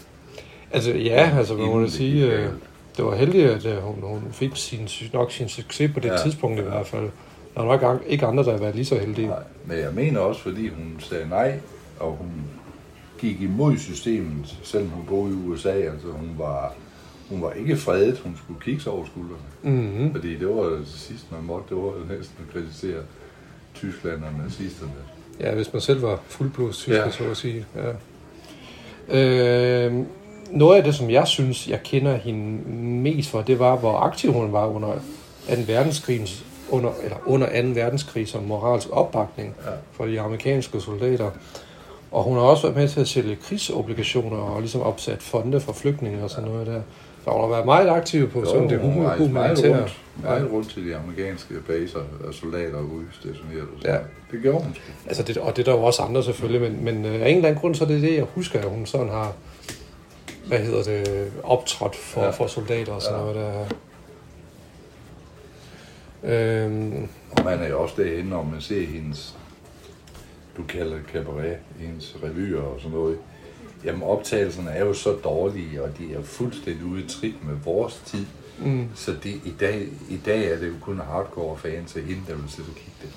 Altså 0.71 0.91
ja, 0.91 1.31
altså 1.37 1.55
hvad 1.55 1.65
må 1.65 1.81
det 1.81 1.91
sige, 1.91 2.31
øh, 2.31 2.49
det 2.97 3.05
var 3.05 3.15
heldigt, 3.15 3.45
at 3.49 3.65
øh, 3.65 3.77
hun, 3.77 3.95
hun 4.03 4.21
fik 4.31 4.51
sin, 4.55 4.87
nok 5.13 5.31
sin 5.31 5.49
succes 5.49 5.91
på 5.93 5.99
det 5.99 6.09
ja. 6.09 6.17
Tidspunkt 6.17 6.59
i 6.59 6.63
hvert 6.63 6.87
fald. 6.87 7.09
Der 7.55 7.63
var 7.63 7.83
an- 7.83 7.99
ikke 8.07 8.25
andre, 8.25 8.43
der 8.43 8.49
havde 8.49 8.61
været 8.61 8.75
lige 8.75 8.85
så 8.85 8.97
heldige. 8.99 9.27
Nej, 9.27 9.39
men 9.65 9.77
jeg 9.77 9.93
mener 9.93 10.19
også, 10.19 10.41
fordi 10.41 10.67
hun 10.67 10.95
sagde 10.99 11.29
nej, 11.29 11.59
og 11.99 12.11
hun 12.19 12.31
gik 13.25 13.41
imod 13.41 13.77
systemet, 13.77 14.57
selvom 14.63 14.89
hun 14.89 15.05
boede 15.05 15.31
i 15.33 15.35
USA. 15.35 15.69
Altså 15.71 16.07
hun 16.07 16.29
var, 16.37 16.73
hun 17.29 17.41
var 17.41 17.51
ikke 17.51 17.77
fredet, 17.77 18.19
hun 18.19 18.37
skulle 18.43 18.59
kigge 18.61 18.81
sig 18.81 18.91
over 18.91 19.05
skuldrene. 19.05 19.37
Mm-hmm. 19.79 20.11
Fordi 20.11 20.35
det 20.39 20.47
var 20.47 20.63
det 20.63 20.87
sidste, 20.87 21.25
man 21.31 21.43
måtte, 21.43 21.75
det 21.75 21.83
var 21.83 21.91
næsten 22.17 22.35
at 22.47 22.53
kritisere 22.53 23.01
Tyskland 23.75 24.23
og 24.23 24.29
nazisterne. 24.43 24.91
Ja, 25.39 25.53
hvis 25.55 25.73
man 25.73 25.81
selv 25.81 26.01
var 26.01 26.19
fuldblods 26.27 26.77
tysker. 26.77 26.95
Ja. 27.03 27.11
så 27.11 27.23
at 27.23 27.37
sige. 27.37 27.65
Ja. 27.75 27.91
Øh, 29.09 29.93
noget 30.51 30.77
af 30.77 30.83
det, 30.83 30.95
som 30.95 31.09
jeg 31.09 31.27
synes, 31.27 31.67
jeg 31.67 31.79
kender 31.83 32.15
hende 32.17 32.69
mest 33.01 33.29
for, 33.29 33.41
det 33.41 33.59
var, 33.59 33.75
hvor 33.77 33.97
aktiv 33.97 34.33
hun 34.33 34.51
var 34.53 34.65
under 34.67 34.93
2. 35.49 35.53
verdenskrig, 35.67 36.27
under, 36.69 36.91
eller 37.03 37.17
under 37.25 37.61
2. 37.61 37.67
verdenskrig 37.67 38.27
som 38.27 38.43
moralsk 38.43 38.87
opbakning 38.91 39.55
Ja. 39.65 39.71
for 39.91 40.05
de 40.05 40.19
amerikanske 40.21 40.81
soldater. 40.81 41.31
Og 42.11 42.23
hun 42.23 42.33
har 42.37 42.41
også 42.41 42.63
været 42.63 42.75
med 42.77 42.87
til 42.89 42.99
at 42.99 43.07
sælge 43.07 43.35
krigsobligationer 43.35 44.37
og 44.37 44.59
ligesom 44.61 44.81
opsat 44.81 45.21
fonde 45.21 45.59
for 45.59 45.73
flygtninge 45.73 46.23
og 46.23 46.29
sådan 46.29 46.49
noget 46.49 46.67
der. 46.67 46.81
Så 47.23 47.31
hun 47.31 47.41
har 47.41 47.47
været 47.47 47.65
meget 47.65 47.89
aktiv 47.89 48.29
på 48.29 48.45
sådan 48.45 48.69
det 48.69 48.79
hun 48.79 49.05
rejste 49.05 49.05
meget 49.05 49.19
humanitære. 49.27 49.79
rundt, 49.81 49.99
meget 50.23 50.51
rundt 50.51 50.69
til 50.69 50.85
de 50.87 50.95
amerikanske 50.95 51.53
baser 51.67 51.99
og 52.27 52.33
soldater 52.33 52.79
udstationeret. 52.79 53.67
og 53.75 53.83
Ja. 53.83 53.97
Det 54.31 54.41
gjorde 54.41 54.63
hun. 54.63 54.75
Altså 55.07 55.23
det, 55.23 55.37
og 55.37 55.55
det 55.57 55.67
er 55.67 55.71
der 55.71 55.79
jo 55.79 55.83
også 55.83 56.01
andre 56.01 56.23
selvfølgelig, 56.23 56.61
men, 56.71 56.83
men 56.83 57.05
øh, 57.05 57.13
af 57.13 57.29
en 57.29 57.35
eller 57.35 57.49
anden 57.49 57.61
grund, 57.61 57.75
så 57.75 57.83
er 57.83 57.87
det 57.87 58.01
det, 58.01 58.15
jeg 58.15 58.23
husker, 58.35 58.59
at 58.59 58.69
hun 58.69 58.85
sådan 58.85 59.09
har, 59.09 59.33
hvad 60.47 60.59
hedder 60.59 60.83
det, 60.83 61.31
optrådt 61.43 61.95
for, 61.95 62.21
ja. 62.23 62.29
For 62.29 62.47
soldater 62.47 62.91
og 62.93 63.01
sådan. 63.01 63.19
Ja. 63.19 63.25
noget 63.25 63.35
der. 63.35 63.65
Øhm, 66.23 67.07
Og 67.31 67.43
man 67.45 67.59
er 67.59 67.67
jo 67.67 67.81
også 67.81 67.95
derinde, 67.97 68.29
når 68.29 68.43
man 68.43 68.61
ser 68.61 68.85
hendes, 68.85 69.35
du 70.57 70.63
kalder 70.63 70.93
det 70.95 71.03
cabaret, 71.13 71.57
hendes 71.79 72.15
revyer 72.23 72.61
og 72.61 72.79
sådan 72.79 72.97
noget. 72.97 73.17
Jamen 73.85 74.03
optagelserne 74.03 74.71
er 74.71 74.85
jo 74.85 74.93
så 74.93 75.11
dårlige, 75.23 75.83
og 75.83 75.89
de 75.97 76.13
er 76.13 76.23
fuldstændig 76.23 76.85
ude 76.85 77.01
i 77.03 77.07
trit 77.07 77.35
med 77.47 77.55
vores 77.65 78.01
tid. 78.05 78.25
mm, 78.59 78.87
Så 78.95 79.11
det, 79.23 79.29
i, 79.45 79.53
dag, 79.59 79.81
i 80.09 80.17
dag 80.25 80.51
er 80.51 80.57
det 80.59 80.67
jo 80.67 80.73
kun 80.81 80.99
hardcore 81.11 81.57
fans 81.57 81.95
af 81.95 82.01
hende, 82.01 82.21
der 82.27 82.35
vil 82.35 82.43
sidde 82.49 82.69
og 82.69 82.75
kigge 82.75 82.91
det. 83.01 83.09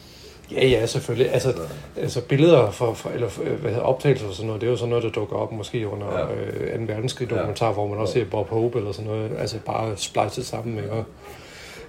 ja, 0.57 0.67
ja, 0.67 0.87
selvfølgelig. 0.87 1.33
Altså, 1.33 1.55
altså 1.97 2.21
billeder 2.21 2.71
for, 2.71 2.95
for 2.95 3.11
eller 3.11 3.29
øh, 3.43 3.61
hvad 3.61 3.71
hedder, 3.71 3.85
optagelser 3.85 4.27
og 4.27 4.35
sådan 4.35 4.47
noget, 4.47 4.61
det 4.61 4.67
er 4.67 4.71
jo 4.71 4.77
sådan 4.77 4.89
noget, 4.91 5.05
der 5.05 5.11
dukker 5.11 5.37
op 5.37 5.53
måske 5.53 5.89
under 5.89 6.19
ja. 6.19 6.35
Øh, 6.35 6.79
2. 6.87 6.93
verdenskrig 6.93 7.31
dokumentar, 7.31 7.67
ja. 7.67 7.73
hvor 7.73 7.87
man 7.89 7.99
også 7.99 8.13
ser 8.13 8.25
Bob 8.25 8.49
Hope 8.49 8.79
eller 8.79 8.93
sådan 8.93 9.11
noget. 9.11 9.31
Altså 9.39 9.59
bare 9.67 9.97
splejset 9.97 10.47
sammen, 10.47 10.77
ikke? 10.77 11.05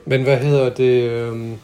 Men 0.06 0.24
hvad 0.24 0.38
hedder 0.38 0.70
det? 0.70 1.10
Øhm, 1.10 1.58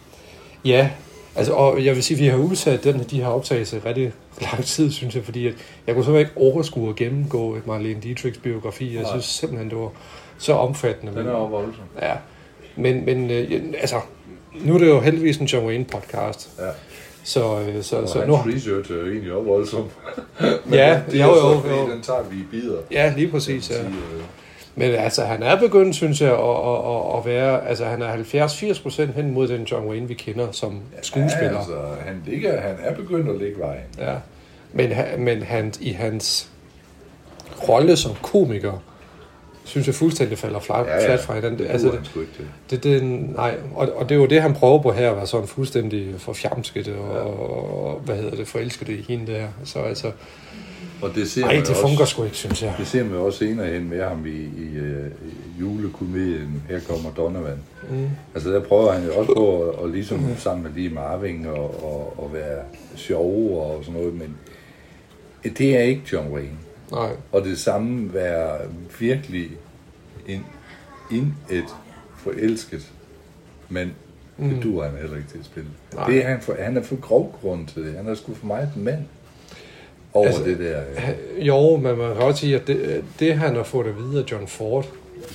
ja, 0.66 0.90
altså, 1.36 1.54
og 1.54 1.86
jeg 1.86 1.96
vil 1.96 2.04
sige, 2.04 2.18
at 2.18 2.24
vi 2.24 2.28
har 2.28 2.38
udsat 2.38 2.84
den, 2.84 3.00
de 3.12 3.20
her 3.22 3.28
optagelser 3.28 3.86
rigtig 3.86 4.14
lang 4.42 4.64
tid, 4.66 4.92
synes 4.92 5.16
jeg, 5.16 5.24
fordi 5.24 5.48
at 5.48 5.54
jeg 5.88 5.96
kunne 5.96 6.06
simpelthen 6.06 6.30
ikke 6.36 6.52
overskue 6.52 6.90
at 6.90 6.96
gennemgå 6.96 7.56
et 7.56 7.68
Marlene 7.68 8.00
Dietrichs 8.02 8.38
biografi. 8.40 8.94
Jeg 8.94 9.02
Nej. 9.02 9.12
synes 9.12 9.26
simpelthen, 9.26 9.70
det 9.70 9.78
var 9.78 9.90
så 10.38 10.54
omfattende. 10.54 11.20
Den 11.20 11.28
er 11.28 11.32
jo 11.32 11.46
voldsom. 11.46 11.84
Ja, 12.02 12.14
men, 12.76 13.06
men 13.06 13.32
øh, 13.32 13.62
altså, 13.80 13.96
nu 14.54 14.74
er 14.76 14.78
det 14.80 14.88
jo 14.88 15.00
heldigvis 15.00 15.38
en 15.38 15.46
John 15.46 15.66
Wayne 15.68 15.86
podcast, 15.86 16.50
Ja. 16.60 16.64
så, 17.24 17.60
øh, 17.60 17.84
så, 17.84 17.96
Og 17.98 18.10
så 18.10 18.18
hans 18.20 18.28
nu... 18.28 18.36
research 18.36 18.92
er 18.92 18.96
jo 18.96 19.08
egentlig 19.08 19.32
også 19.34 19.48
voldsom. 19.50 19.84
Ja, 20.72 21.02
det 21.12 21.20
jo, 21.20 21.24
er 21.24 21.52
jo, 21.54 21.60
fordi 21.60 21.76
jo. 21.76 21.92
Den 21.92 22.02
tager 22.02 22.24
vi 22.32 22.36
i 22.36 22.44
bidder. 22.52 22.78
Ja, 22.92 23.14
lige 23.18 23.28
præcis, 23.28 23.70
ja. 23.70 23.76
Sige, 23.76 23.88
øh, 23.88 24.22
Men 24.76 24.92
altså, 24.92 25.26
han 25.26 25.44
er 25.44 25.60
begyndt, 25.60 25.96
synes 25.96 26.22
jeg, 26.22 26.32
at, 26.32 26.40
at, 26.40 26.96
at, 26.96 27.18
at 27.18 27.26
være... 27.26 27.68
Altså, 27.68 27.86
han 27.86 28.02
er 28.02 28.16
70-80 28.16 28.82
procent 28.82 29.16
hen 29.16 29.32
mod 29.32 29.48
den 29.48 29.64
John 29.64 29.88
Wayne, 29.88 30.08
vi 30.08 30.14
kender 30.14 30.52
som 30.52 30.82
skuespiller. 31.02 31.52
Ja, 31.52 31.58
altså, 31.58 31.82
han, 32.06 32.24
ligger, 32.26 32.62
han 32.62 32.76
er 32.80 32.96
begyndt 32.96 33.30
at 33.30 33.38
lægge 33.38 33.60
vejen. 33.60 33.84
Ja. 33.98 34.14
Men, 34.74 34.94
men 35.18 35.42
han, 35.42 35.74
i 35.80 35.92
hans 35.92 36.50
rolle 37.70 37.96
som 37.96 38.12
komiker, 38.22 38.84
synes 39.64 39.88
jeg 39.88 39.96
fuldstændig 39.96 40.38
falder 40.38 40.60
flat, 40.60 40.86
ja, 40.86 40.96
ja. 40.96 41.08
flat 41.08 41.20
fra 41.20 41.34
hinanden. 41.34 41.60
Det 41.60 41.70
altså, 41.70 41.92
det, 41.92 42.30
det, 42.70 42.84
det, 42.84 43.04
nej, 43.36 43.58
og, 43.76 43.90
og 43.96 44.10
det 44.10 44.16
er 44.16 44.20
jo 44.20 44.26
det, 44.26 44.42
han 44.42 44.54
prøver 44.54 44.82
på 44.82 44.92
her, 44.92 45.10
at 45.12 45.18
være 45.18 45.28
sådan 45.28 45.48
fuldstændig 45.48 46.16
forfjamsket 46.18 46.88
og, 46.88 47.16
ja. 47.16 47.20
og, 47.20 48.02
hvad 48.06 48.16
hedder 48.16 48.36
det, 48.36 48.48
forelsket 48.48 48.90
i 48.90 49.06
hende 49.08 49.32
der. 49.32 49.48
Så 49.64 49.80
altså, 49.80 50.12
Og 51.02 51.16
det 51.16 51.32
ser 51.32 51.46
man 51.46 51.56
det 51.56 51.70
også, 51.70 51.82
fungerer 51.82 52.06
sgu 52.06 52.24
ikke, 52.24 52.38
synes 52.38 52.64
jeg. 52.64 52.76
Det 52.78 52.88
ser 52.88 53.04
man 53.04 53.18
også 53.18 53.40
senere 53.40 53.68
hen 53.68 53.90
med 53.90 54.04
ham 54.04 54.26
i, 54.26 54.30
i, 54.30 54.80
uh, 54.80 55.06
i 55.28 55.60
julekomedien 55.60 56.64
Her 56.70 56.80
kommer 56.80 57.12
Donovan. 57.12 57.58
Mm. 57.90 58.10
Altså 58.34 58.50
der 58.50 58.62
prøver 58.62 58.92
han 58.92 59.06
jo 59.06 59.16
også 59.16 59.34
på 59.34 59.62
at, 59.62 59.84
at 59.84 59.92
ligesom 59.92 60.20
mm. 60.20 60.38
sammen 60.38 60.64
med 60.64 60.72
lige 60.72 60.90
Marvin 60.90 61.46
og, 61.46 61.84
og, 61.84 62.24
og 62.24 62.34
være 62.34 62.64
sjov 62.96 63.60
og 63.60 63.84
sådan 63.84 64.02
noget, 64.02 64.14
men 64.14 64.38
det 65.58 65.78
er 65.78 65.82
ikke 65.82 66.02
John 66.14 66.34
Wayne. 66.34 66.58
Nej. 66.92 67.10
Og 67.32 67.44
det 67.44 67.60
samme 67.60 68.14
være 68.14 68.58
virkelig 69.00 69.50
en, 70.28 70.46
ind 71.12 71.34
et 71.52 71.76
forelsket 72.18 72.92
mand. 73.70 73.92
Mm. 74.38 74.50
Det 74.50 74.64
duer 74.64 74.90
han 74.90 74.98
heller 74.98 75.18
ikke 75.18 75.30
til 75.30 75.38
at 75.38 75.46
spille. 75.46 75.70
Nej. 75.94 76.08
Det 76.08 76.26
er 76.26 76.28
han, 76.28 76.42
for, 76.42 76.56
han 76.60 76.78
er 76.78 76.84
for 76.84 76.96
grov 76.96 77.40
grund 77.42 77.68
til 77.68 77.86
det. 77.86 77.96
Han 77.96 78.08
er 78.08 78.16
sgu 78.16 78.34
for 78.34 78.48
meget 78.48 78.70
mand 78.76 79.04
over 80.16 80.28
Altså, 80.28 80.44
det 80.44 80.60
der. 80.60 80.66
Ja. 80.96 81.14
Jo, 81.46 81.76
men 81.76 81.98
man 81.98 82.14
kan 82.14 82.22
også 82.22 82.40
sige, 82.40 82.56
at 82.56 82.68
det, 82.68 83.04
det 83.20 83.36
han 83.36 83.56
har 83.56 83.64
fået 83.64 83.88
at 83.88 83.98
vide 83.98 84.20
af 84.24 84.32
John 84.32 84.48
Ford, 84.48 84.86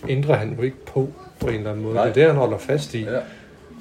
ændrer 0.08 0.34
han 0.34 0.54
jo 0.56 0.62
ikke 0.62 0.84
på, 0.87 1.08
på 1.40 1.46
en 1.49 1.54
eller 1.54 1.70
anden 1.70 1.84
måde. 1.84 1.94
Nej. 1.94 2.04
Det 2.04 2.10
er 2.10 2.14
det, 2.14 2.25
han 2.26 2.34
holder 2.37 2.58
fast 2.58 2.94
i. 2.94 3.02
Ja. 3.04 3.18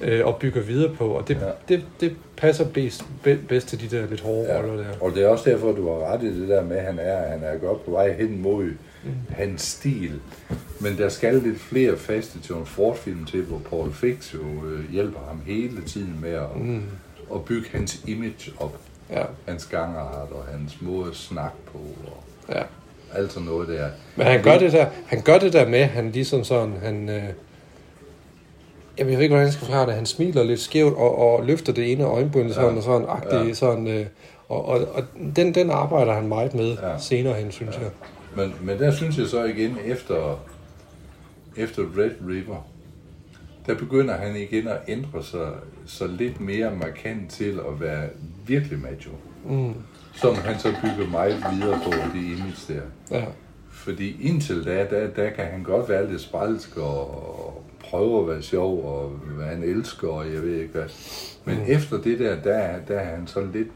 øh, 0.02 0.26
og 0.26 0.36
bygger 0.36 0.60
videre 0.62 0.94
på, 0.94 1.08
og 1.08 1.28
det, 1.28 1.36
Ja. 1.40 1.74
det, 1.74 1.84
det 2.00 2.16
passer 2.36 2.64
bedst, 2.68 3.04
be- 3.22 3.38
bedst 3.48 3.68
til 3.68 3.80
de 3.90 3.96
der 3.96 4.06
lidt 4.06 4.20
hårde 4.20 4.46
Ja. 4.52 4.58
roller 4.58 4.76
der. 4.76 4.84
Og 5.00 5.10
det 5.14 5.22
er 5.24 5.28
også 5.28 5.50
derfor, 5.50 5.72
du 5.72 5.88
har 5.88 6.12
ret 6.12 6.22
i 6.22 6.40
det 6.40 6.48
der 6.48 6.62
med, 6.64 6.76
at 6.76 6.84
han 6.84 6.98
er, 6.98 7.28
han 7.28 7.40
er 7.42 7.56
godt 7.58 7.84
på 7.84 7.90
vej 7.90 8.12
hen 8.12 8.42
mod 8.42 8.64
mm. 8.64 9.10
hans 9.28 9.62
stil. 9.62 10.12
Men 10.80 10.96
der 10.98 11.08
skal 11.08 11.34
lidt 11.34 11.60
flere 11.60 11.96
faste 11.96 12.38
John 12.50 12.66
Ford-film 12.66 13.24
til, 13.24 13.42
hvor 13.42 13.58
Paul 13.70 13.92
Fix 13.92 14.34
jo 14.34 14.38
øh, 14.38 14.92
hjælper 14.92 15.20
ham 15.28 15.40
hele 15.46 15.82
tiden 15.86 16.18
med 16.22 16.30
at, 16.30 16.56
mm. 16.56 16.82
at 17.34 17.44
bygge 17.44 17.68
hans 17.72 18.00
image 18.06 18.52
op. 18.60 18.76
Ja, 19.12 19.22
Hans 19.48 19.66
gangart 19.66 20.28
og 20.32 20.44
hans 20.52 20.76
måde 20.80 21.10
at 21.10 21.16
snakke 21.16 21.56
på 21.72 21.78
og 22.06 22.22
ja. 22.54 22.62
alt 23.14 23.32
sådan 23.32 23.48
noget 23.48 23.68
der. 23.68 23.88
Men 24.16 24.26
han 24.26 24.42
gør 24.42 24.58
det 24.58 24.72
der, 24.72 24.86
han 25.06 25.20
gør 25.22 25.38
det 25.38 25.52
der 25.52 25.68
med, 25.68 25.84
han 25.84 26.10
ligesom 26.10 26.44
sådan, 26.44 26.74
han, 26.82 27.08
øh, 27.08 27.22
jeg 28.98 29.06
ved 29.06 29.12
ikke, 29.12 29.28
hvordan 29.28 29.44
jeg 29.44 29.52
skal 29.52 29.64
forklare 29.66 29.86
det, 29.86 29.94
han 29.94 30.06
smiler 30.06 30.42
lidt 30.42 30.60
skævt 30.60 30.94
og, 30.96 31.18
og 31.18 31.46
løfter 31.46 31.72
det 31.72 31.92
ene 31.92 32.04
øjenbryn 32.04 32.52
sådan 32.52 32.76
og 32.76 32.82
sådan, 32.82 33.06
agtigt, 33.08 33.32
Ja. 33.32 33.44
ja. 33.44 33.54
sådan, 33.54 33.86
øh, 33.88 34.06
og, 34.48 34.64
og, 34.64 34.80
og 34.92 35.02
den, 35.36 35.54
den 35.54 35.70
arbejder 35.70 36.12
han 36.14 36.26
meget 36.28 36.54
med 36.54 36.76
Ja. 36.76 36.88
ja. 36.90 36.98
senere 36.98 37.34
hen, 37.34 37.52
synes 37.52 37.76
ja. 37.76 37.80
jeg. 37.82 37.90
Men, 38.36 38.54
men 38.60 38.78
der 38.78 38.90
synes 38.90 39.18
jeg 39.18 39.26
så 39.26 39.44
igen, 39.44 39.76
efter, 39.84 40.40
efter 41.56 41.82
Red 41.82 42.10
River, 42.28 42.66
der 43.66 43.74
begynder 43.74 44.16
han 44.16 44.36
igen 44.36 44.68
at 44.68 44.78
ændre 44.88 45.24
sig 45.24 45.48
så 45.86 46.06
lidt 46.06 46.40
mere 46.40 46.76
markant 46.76 47.30
til 47.30 47.60
at 47.68 47.80
være 47.80 48.08
virkelig 48.46 48.78
macho. 48.78 49.10
Mm. 49.44 49.72
Som 50.14 50.34
han 50.34 50.58
så 50.58 50.68
bygger 50.82 51.10
meget 51.10 51.44
videre 51.52 51.80
på, 51.84 51.90
det 52.14 52.22
image 52.24 52.74
der. 52.74 53.16
Ja. 53.18 53.24
Fordi 53.70 54.16
indtil 54.28 54.64
da, 54.64 54.86
der, 54.90 55.06
der 55.10 55.30
kan 55.30 55.44
han 55.44 55.62
godt 55.62 55.88
være 55.88 56.10
lidt 56.10 56.20
spralsk 56.20 56.76
og, 56.76 57.64
prøve 57.90 58.22
at 58.22 58.28
være 58.28 58.42
sjov 58.42 58.84
og 58.84 59.08
hvad 59.08 59.46
han 59.46 59.62
elsker 59.62 60.08
og 60.08 60.32
jeg 60.32 60.42
ved 60.42 60.56
ikke 60.56 60.72
hvad. 60.72 60.88
Men 61.44 61.56
mm. 61.56 61.64
efter 61.66 62.00
det 62.02 62.18
der, 62.18 62.42
der, 62.42 62.54
er- 62.54 62.84
der 62.88 62.98
er 62.98 63.16
han 63.16 63.26
sådan 63.26 63.50
lidt 63.52 63.68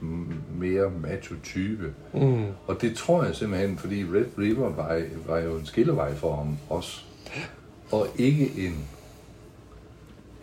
mere 0.59 0.91
macho-type. 1.03 1.93
Mm. 2.14 2.45
Og 2.67 2.81
det 2.81 2.95
tror 2.97 3.25
jeg 3.25 3.35
simpelthen, 3.35 3.79
fordi 3.79 4.05
Red 4.05 4.25
River 4.38 4.69
var, 4.71 5.03
var 5.26 5.38
jo 5.38 5.57
en 5.57 5.67
skillevej 5.67 6.14
for 6.14 6.37
ham 6.37 6.57
også. 6.69 7.00
Og 7.93 8.07
ikke 8.19 8.50
en, 8.59 8.85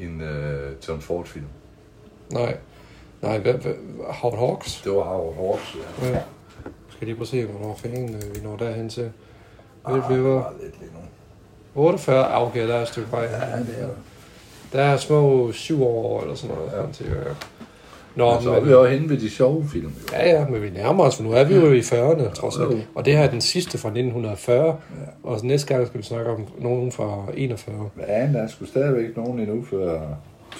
en 0.01 0.21
uh, 0.21 0.87
John 0.87 1.01
Ford-film. 1.01 1.45
Nej. 2.31 2.57
Nej, 3.21 3.39
hvad, 3.39 3.53
hvad, 3.53 3.73
Howard 4.09 4.39
Hawks? 4.39 4.81
Det 4.81 4.91
var 4.91 5.03
Howard 5.03 5.35
Hawks, 5.35 5.75
ja. 6.01 6.07
Ja. 6.07 6.21
Skal 6.89 7.07
lige 7.07 7.15
prøve 7.15 7.23
at 7.23 7.27
se, 7.27 7.45
hvornår 7.45 7.75
fanden 7.75 8.15
øh, 8.15 8.35
vi 8.35 8.41
når 8.43 8.57
derhen 8.57 8.89
til. 8.89 9.11
Ah, 9.85 10.09
River. 10.09 10.41
bare 10.41 10.53
lidt 10.63 10.79
lige 10.79 10.91
nu. 10.91 10.99
48, 11.81 12.25
ah, 12.25 12.47
okay, 12.47 12.67
der 12.67 12.75
er 12.75 12.81
et 12.81 12.87
stykke 12.87 13.11
vej. 13.11 13.23
Ja, 13.23 13.59
det 13.59 13.75
er 13.77 13.87
der. 13.87 13.93
Der 14.73 14.81
er 14.81 14.97
små 14.97 15.51
syv 15.51 15.83
år 15.83 16.21
eller 16.21 16.35
sådan 16.35 16.55
noget. 16.55 16.71
Ja. 16.71 16.91
Til, 16.91 17.05
ja. 17.05 17.33
Nå, 18.15 18.34
Men 18.34 18.43
så 18.43 18.52
er 18.56 18.60
vi 18.60 18.74
også 18.74 18.91
henne 18.91 19.10
ved 19.10 19.17
de 19.17 19.30
sjove 19.30 19.65
film. 19.74 19.86
Jo. 19.86 20.17
Ja, 20.17 20.30
ja, 20.39 20.45
men 20.47 20.62
vi 20.62 20.69
nærmer 20.69 21.04
os, 21.04 21.15
for 21.15 21.24
nu 21.24 21.32
er 21.32 21.43
vi 21.43 21.56
jo 21.56 21.71
i 21.71 21.80
40'erne, 21.80 22.34
trods 22.34 22.58
Jo. 22.60 22.69
alt. 22.71 22.88
Og 22.95 23.06
det 23.06 23.17
her 23.17 23.24
er 23.24 23.30
den 23.30 23.41
sidste 23.41 23.78
fra 23.78 23.88
1940, 23.89 24.65
ja. 24.65 24.74
og 25.24 25.39
næste 25.43 25.67
gang 25.74 25.88
skal 25.88 25.97
vi 26.00 26.04
snakke 26.06 26.32
om 26.32 26.45
nogen 26.60 26.91
fra 26.91 27.26
41. 27.38 27.89
Ja, 28.08 28.30
der 28.34 28.41
er 28.41 28.47
sgu 28.47 28.65
stadigvæk 28.65 29.17
nogen 29.17 29.39
endnu, 29.39 29.63
før 29.69 30.00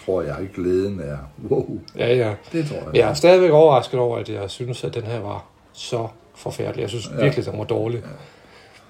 tror 0.06 0.22
jeg 0.22 0.36
glæden 0.56 1.00
er. 1.04 1.18
Wow, 1.50 1.80
Ja, 1.98 2.16
ja. 2.16 2.34
det 2.52 2.66
tror 2.66 2.76
jeg. 2.78 2.96
Jeg 2.96 3.10
er 3.10 3.14
stadigvæk 3.14 3.52
overrasket 3.52 4.00
over, 4.00 4.18
at 4.18 4.30
jeg 4.30 4.50
synes, 4.50 4.84
at 4.84 4.96
den 4.96 5.04
her 5.04 5.20
var 5.22 5.46
så 5.74 6.08
forfærdelig. 6.36 6.82
Jeg 6.82 6.90
synes 6.90 7.10
Ja. 7.18 7.24
virkelig, 7.24 7.46
den 7.46 7.58
var 7.58 7.64
dårlig. 7.66 8.02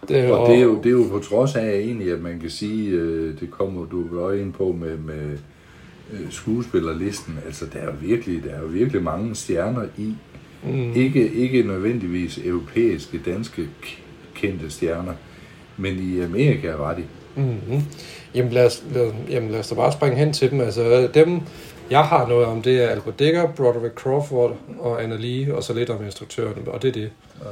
Det, 0.07 0.31
Og 0.31 0.47
det 0.49 0.55
er, 0.57 0.61
jo, 0.61 0.75
det 0.77 0.85
er 0.85 0.89
jo 0.91 1.03
på 1.11 1.19
trods 1.19 1.55
af 1.55 1.69
egentlig, 1.71 2.11
at 2.13 2.19
man 2.21 2.39
kan 2.39 2.49
sige, 2.49 2.89
øh, 2.89 3.39
det 3.39 3.51
kommer 3.51 3.85
du 3.85 4.01
vel 4.27 4.39
ind 4.39 4.53
på 4.53 4.75
med, 4.79 4.97
med 4.97 5.37
øh, 6.11 6.31
skuespillerlisten. 6.31 7.39
Altså, 7.45 7.65
der 7.73 7.79
er 7.79 7.85
jo 7.85 7.93
virkelig, 8.01 8.43
der 8.43 8.49
er 8.49 8.59
jo 8.59 8.67
virkelig 8.67 9.03
mange 9.03 9.35
stjerner 9.35 9.85
i. 9.97 10.15
Mm. 10.63 10.93
Ikke, 10.95 11.31
ikke 11.33 11.63
nødvendigvis 11.63 12.37
europæiske, 12.37 13.19
danske 13.25 13.67
kendte 14.35 14.69
stjerner, 14.69 15.13
men 15.77 15.99
i 15.99 16.21
Amerika 16.21 16.71
var 16.71 16.93
de. 16.93 17.03
Mm-hmm. 17.35 17.81
Jamen, 18.35 18.51
lad 18.51 18.65
os, 18.65 18.83
lad, 18.93 19.11
jamen 19.29 19.51
lad 19.51 19.59
os 19.59 19.69
da 19.69 19.75
bare 19.75 19.91
springe 19.91 20.17
hen 20.17 20.33
til 20.33 20.51
dem. 20.51 20.61
Altså 20.61 21.09
dem, 21.13 21.41
jeg 21.89 22.03
har 22.03 22.27
noget 22.27 22.45
om, 22.45 22.61
det 22.61 22.83
er 22.83 22.87
Albert 22.87 23.19
Dekker, 23.19 23.47
Broderick 23.47 23.95
Crawford 23.95 24.57
og 24.79 25.03
Anna 25.03 25.15
Lee, 25.15 25.55
og 25.55 25.63
så 25.63 25.73
lidt 25.73 25.89
om 25.89 26.05
instruktøren, 26.05 26.67
og 26.67 26.81
det 26.81 26.87
er 26.87 26.91
det. 26.91 27.11
Ja. 27.39 27.49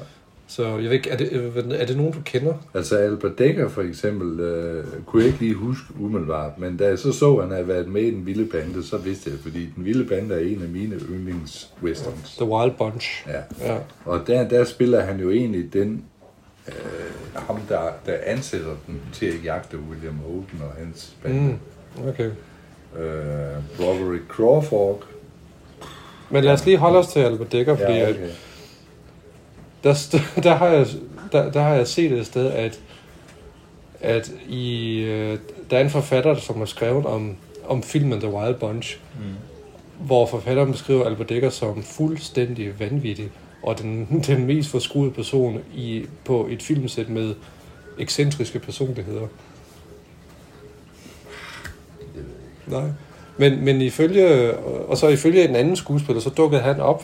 Så 0.49 0.67
jeg 0.67 0.83
ved 0.83 0.91
ikke, 0.91 1.09
er 1.09 1.17
det, 1.17 1.53
er 1.81 1.85
det 1.85 1.97
nogen, 1.97 2.13
du 2.13 2.19
kender? 2.25 2.53
Altså 2.73 2.97
Albert 2.97 3.37
Dekker 3.37 3.69
for 3.69 3.81
eksempel, 3.81 4.39
øh, 4.39 4.85
kunne 5.05 5.21
jeg 5.21 5.27
ikke 5.27 5.39
lige 5.39 5.53
huske 5.53 5.83
umiddelbart, 5.99 6.59
men 6.59 6.77
da 6.77 6.87
jeg 6.87 6.99
så 6.99 7.11
så, 7.11 7.35
at 7.35 7.43
han 7.43 7.51
havde 7.51 7.67
været 7.67 7.87
med 7.87 8.01
i 8.01 8.11
Den 8.11 8.25
Vilde 8.25 8.45
Bande, 8.45 8.83
så 8.83 8.97
vidste 8.97 9.29
jeg, 9.29 9.39
fordi 9.39 9.69
Den 9.75 9.85
Vilde 9.85 10.05
Bande 10.05 10.35
er 10.35 10.39
en 10.39 10.61
af 10.61 10.69
mine 10.69 10.95
yndlingswesterns. 10.95 12.35
The 12.35 12.45
Wild 12.45 12.71
Bunch. 12.77 13.27
Ja. 13.27 13.67
Ja. 13.73 13.77
Og 14.05 14.21
der, 14.27 14.47
der 14.47 14.63
spiller 14.63 15.01
han 15.01 15.19
jo 15.19 15.29
egentlig 15.29 15.73
den, 15.73 16.03
øh, 16.67 16.73
ham 17.35 17.59
der, 17.69 17.81
der 18.05 18.13
ansætter 18.25 18.75
den 18.87 19.01
til 19.13 19.25
at 19.25 19.43
jagte 19.43 19.77
William 19.91 20.17
Holden 20.17 20.61
og 20.61 20.71
hans 20.79 21.15
bande. 21.23 21.57
Mm. 21.97 22.07
Okay. 22.07 22.31
Øh, 22.99 23.63
Broderick 23.77 24.23
Crawford. 24.27 25.03
Men 26.29 26.43
lad 26.43 26.53
os 26.53 26.65
lige 26.65 26.77
holde 26.77 26.97
os 26.97 27.07
til 27.07 27.19
Albert 27.19 27.51
Dekker, 27.51 27.75
fordi 27.75 27.93
ja, 27.93 28.09
okay. 28.09 28.29
Der, 29.83 30.19
der, 30.43 30.55
har 30.55 30.67
jeg, 30.67 30.87
der, 31.31 31.51
der 31.51 31.61
har 31.61 31.75
jeg 31.75 31.87
set 31.87 32.11
et 32.11 32.25
sted, 32.25 32.51
at, 32.51 32.79
at 33.99 34.31
i, 34.49 34.97
øh, 34.99 35.39
der 35.69 35.77
er 35.77 35.81
en 35.81 35.89
forfatter, 35.89 36.35
som 36.35 36.57
har 36.57 36.65
skrevet 36.65 37.05
om, 37.05 37.35
om 37.65 37.83
filmen 37.83 38.19
The 38.19 38.33
Wild 38.33 38.55
Bunch, 38.55 38.99
mm. 39.19 40.05
hvor 40.05 40.25
forfatteren 40.25 40.71
beskriver 40.71 41.05
Albert 41.05 41.29
Dekker 41.29 41.49
som 41.49 41.83
fuldstændig 41.83 42.79
vanvittig, 42.79 43.29
og 43.63 43.79
den, 43.79 44.07
den 44.27 44.45
mest 44.45 44.69
forskruede 44.69 45.11
person 45.11 45.61
i, 45.75 46.05
på 46.25 46.47
et 46.49 46.63
filmsæt 46.63 47.09
med 47.09 47.35
ekscentriske 47.99 48.59
personligheder. 48.59 49.27
Nej. 52.67 52.87
Men, 53.37 53.65
men 53.65 53.81
ifølge, 53.81 54.57
og 54.57 54.97
så 54.97 55.07
ifølge 55.07 55.49
en 55.49 55.55
anden 55.55 55.75
skuespiller, 55.75 56.21
så 56.21 56.29
dukkede 56.29 56.61
han 56.61 56.79
op 56.79 57.03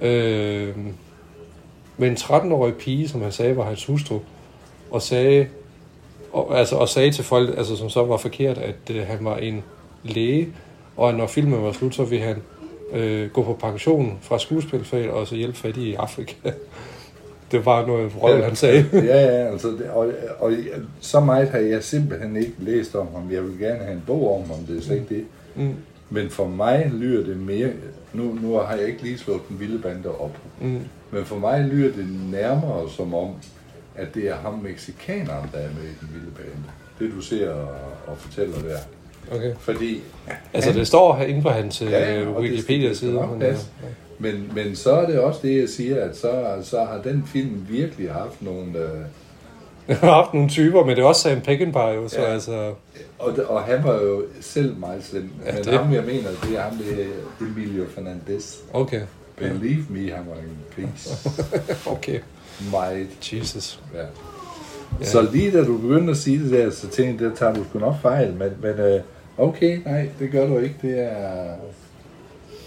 øh, 0.00 0.74
med 1.96 2.08
en 2.08 2.14
13-årig 2.16 2.74
pige, 2.74 3.08
som 3.08 3.22
han 3.22 3.32
sagde 3.32 3.56
var 3.56 3.64
hans 3.64 3.84
hustru, 3.84 4.18
og 4.90 5.02
sagde, 5.02 5.46
og, 6.32 6.58
altså, 6.58 6.76
og 6.76 6.88
sagde 6.88 7.10
til 7.10 7.24
folk, 7.24 7.58
altså, 7.58 7.76
som 7.76 7.88
så 7.88 8.04
var 8.04 8.16
forkert, 8.16 8.58
at 8.58 8.90
øh, 8.90 9.06
han 9.06 9.18
var 9.20 9.36
en 9.36 9.62
læge, 10.04 10.48
og 10.96 11.14
når 11.14 11.26
filmen 11.26 11.62
var 11.62 11.72
slut, 11.72 11.94
så 11.94 12.04
ville 12.04 12.24
han 12.24 12.36
øh, 12.92 13.30
gå 13.30 13.42
på 13.42 13.52
pension 13.52 14.18
fra 14.22 14.38
skuespilfaget 14.38 15.10
og 15.10 15.26
så 15.26 15.34
hjælpe 15.34 15.58
fattige 15.58 15.86
i 15.86 15.94
Afrika. 15.94 16.32
det 17.52 17.66
var 17.66 17.86
noget 17.86 18.14
vrøvl, 18.14 18.42
han 18.42 18.56
sagde. 18.56 18.86
ja, 18.92 19.00
ja, 19.00 19.52
altså, 19.52 19.68
det, 19.68 19.90
og, 19.90 20.12
og 20.38 20.52
så 21.00 21.20
meget 21.20 21.48
har 21.48 21.58
jeg 21.58 21.84
simpelthen 21.84 22.36
ikke 22.36 22.52
læst 22.58 22.94
om 22.94 23.06
ham. 23.14 23.32
Jeg 23.32 23.42
vil 23.42 23.58
gerne 23.58 23.78
have 23.78 23.92
en 23.92 24.02
bog 24.06 24.34
om 24.42 24.50
ham, 24.50 24.64
det 24.68 24.78
er 24.78 24.82
slet 24.82 24.96
ikke 24.96 25.14
det. 25.14 25.24
Mm. 25.54 25.74
Men 26.10 26.30
for 26.30 26.46
mig 26.46 26.90
lyder 26.94 27.24
det 27.26 27.36
mere, 27.36 27.68
nu, 28.12 28.38
nu 28.42 28.52
har 28.54 28.74
jeg 28.76 28.86
ikke 28.86 29.02
lige 29.02 29.18
slået 29.18 29.40
den 29.48 29.60
vilde 29.60 29.78
bande 29.78 30.08
op, 30.18 30.38
Mm. 30.60 30.80
Men 31.16 31.24
for 31.24 31.36
mig 31.38 31.60
lyder 31.64 31.92
det 31.96 32.06
nærmere 32.30 32.90
som 32.96 33.14
om, 33.14 33.28
at 33.96 34.14
det 34.14 34.28
er 34.28 34.34
ham 34.34 34.54
mexikaneren, 34.54 35.50
der 35.52 35.58
er 35.58 35.68
med 35.68 35.82
i 35.84 35.94
den 36.00 36.08
vilde 36.14 36.30
bande. 36.36 36.62
Det 36.98 37.10
du 37.16 37.20
ser 37.20 37.50
og, 37.50 37.68
og 38.06 38.18
fortæller 38.18 38.56
der. 38.68 38.78
Okay. 39.36 39.54
Fordi 39.58 40.02
Altså, 40.52 40.72
det 40.72 40.86
står 40.86 41.16
inde 41.18 41.42
på 41.42 41.48
hans 41.48 41.82
Ja, 41.82 41.90
ja, 41.90 42.20
ja, 42.20 42.30
Wikipedia-side. 42.40 43.12
nok 43.14 43.38
men. 44.18 44.50
Men, 44.54 44.76
så 44.76 44.90
er 44.92 45.06
det 45.06 45.18
også 45.20 45.40
det, 45.42 45.60
jeg 45.60 45.68
siger, 45.68 46.04
at 46.04 46.16
så, 46.16 46.44
så 46.62 46.78
har 46.84 47.00
den 47.04 47.24
film 47.26 47.66
virkelig 47.68 48.12
haft 48.12 48.42
nogle... 48.42 48.78
Øh, 48.78 49.00
Jeg 49.88 49.96
har 49.96 50.12
haft 50.14 50.34
nogle 50.34 50.48
typer, 50.48 50.84
men 50.84 50.96
det 50.96 51.02
er 51.02 51.06
også 51.06 51.20
Sam 51.22 51.40
Peckinpah 51.40 51.94
jo, 51.94 52.08
så 52.08 52.20
Ja. 52.20 52.26
ja. 52.26 52.32
altså... 52.32 52.72
og, 53.18 53.32
og 53.48 53.62
han 53.62 53.84
var 53.84 53.94
jo 54.02 54.24
selv 54.40 54.76
meget 54.76 55.04
slem. 55.04 55.30
Ja, 55.46 55.52
men 55.54 55.64
det- 55.64 55.72
ham, 55.72 55.92
jeg 55.92 56.02
mener, 56.04 56.28
det 56.44 56.58
er 56.58 56.62
ham, 56.62 56.76
det 56.76 57.00
er 57.02 57.46
Emilio 57.46 57.84
Fernandez. 57.94 58.56
Okay. 58.72 59.00
Believe 59.36 59.84
me, 59.88 60.10
han 60.10 60.26
var 60.26 60.34
en 60.34 60.58
gris. 60.76 61.26
Okay. 61.96 62.20
Meget. 62.70 63.32
Jesus. 63.32 63.80
Ja. 63.94 65.04
Så 65.04 65.28
lige 65.32 65.50
da 65.50 65.64
du 65.64 65.78
begyndte 65.78 66.10
at 66.10 66.16
sige 66.16 66.38
det 66.38 66.50
der, 66.50 66.70
så 66.70 66.88
tænkte 66.88 67.24
jeg, 67.24 67.30
det 67.30 67.38
tager 67.38 67.54
du 67.54 67.64
sgu 67.64 67.78
nok 67.78 67.94
fejl, 68.02 68.32
men, 68.32 68.50
men 68.62 68.70
øh, 68.70 69.00
okay, 69.38 69.80
nej, 69.84 70.08
det 70.18 70.30
gør 70.30 70.46
du 70.46 70.58
ikke. 70.58 70.74
Det 70.82 71.02
er... 71.02 71.54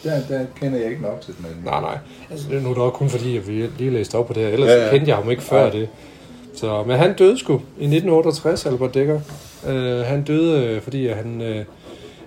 Der, 0.04 0.20
der 0.30 0.46
kender 0.60 0.80
jeg 0.80 0.90
ikke 0.90 1.02
nok 1.02 1.22
til 1.22 1.38
den 1.38 1.46
anden. 1.46 1.64
Nej, 1.64 1.82
nej. 1.82 1.98
Altså, 2.32 2.50
nu 2.50 2.70
er 2.70 2.74
det 2.74 2.84
også 2.84 2.98
kun 2.98 3.10
fordi, 3.10 3.38
at 3.38 3.48
vi 3.48 3.70
lige 3.78 3.90
læste 3.90 4.16
op 4.16 4.28
på 4.28 4.34
det 4.34 4.44
her. 4.44 4.50
Ellers 4.50 4.68
Ja, 4.70 4.74
ja, 4.74 4.80
ja. 4.80 4.86
ja. 4.86 4.92
kendte 4.92 5.10
jeg 5.10 5.18
ham 5.18 5.30
ikke 5.30 5.44
før 5.44 5.62
Nej. 5.62 5.70
det. 5.70 5.90
Så, 6.56 6.84
men 6.84 6.98
han 6.98 7.16
døde 7.16 7.38
sgu 7.40 7.54
i 7.54 7.84
1968, 7.84 8.66
Albert 8.66 8.94
Dekker. 8.94 9.20
Uh, 9.64 9.72
han 10.06 10.24
døde, 10.24 10.66
øh, 10.66 10.82
fordi 10.82 11.08
han, 11.08 11.42
uh, 11.42 11.66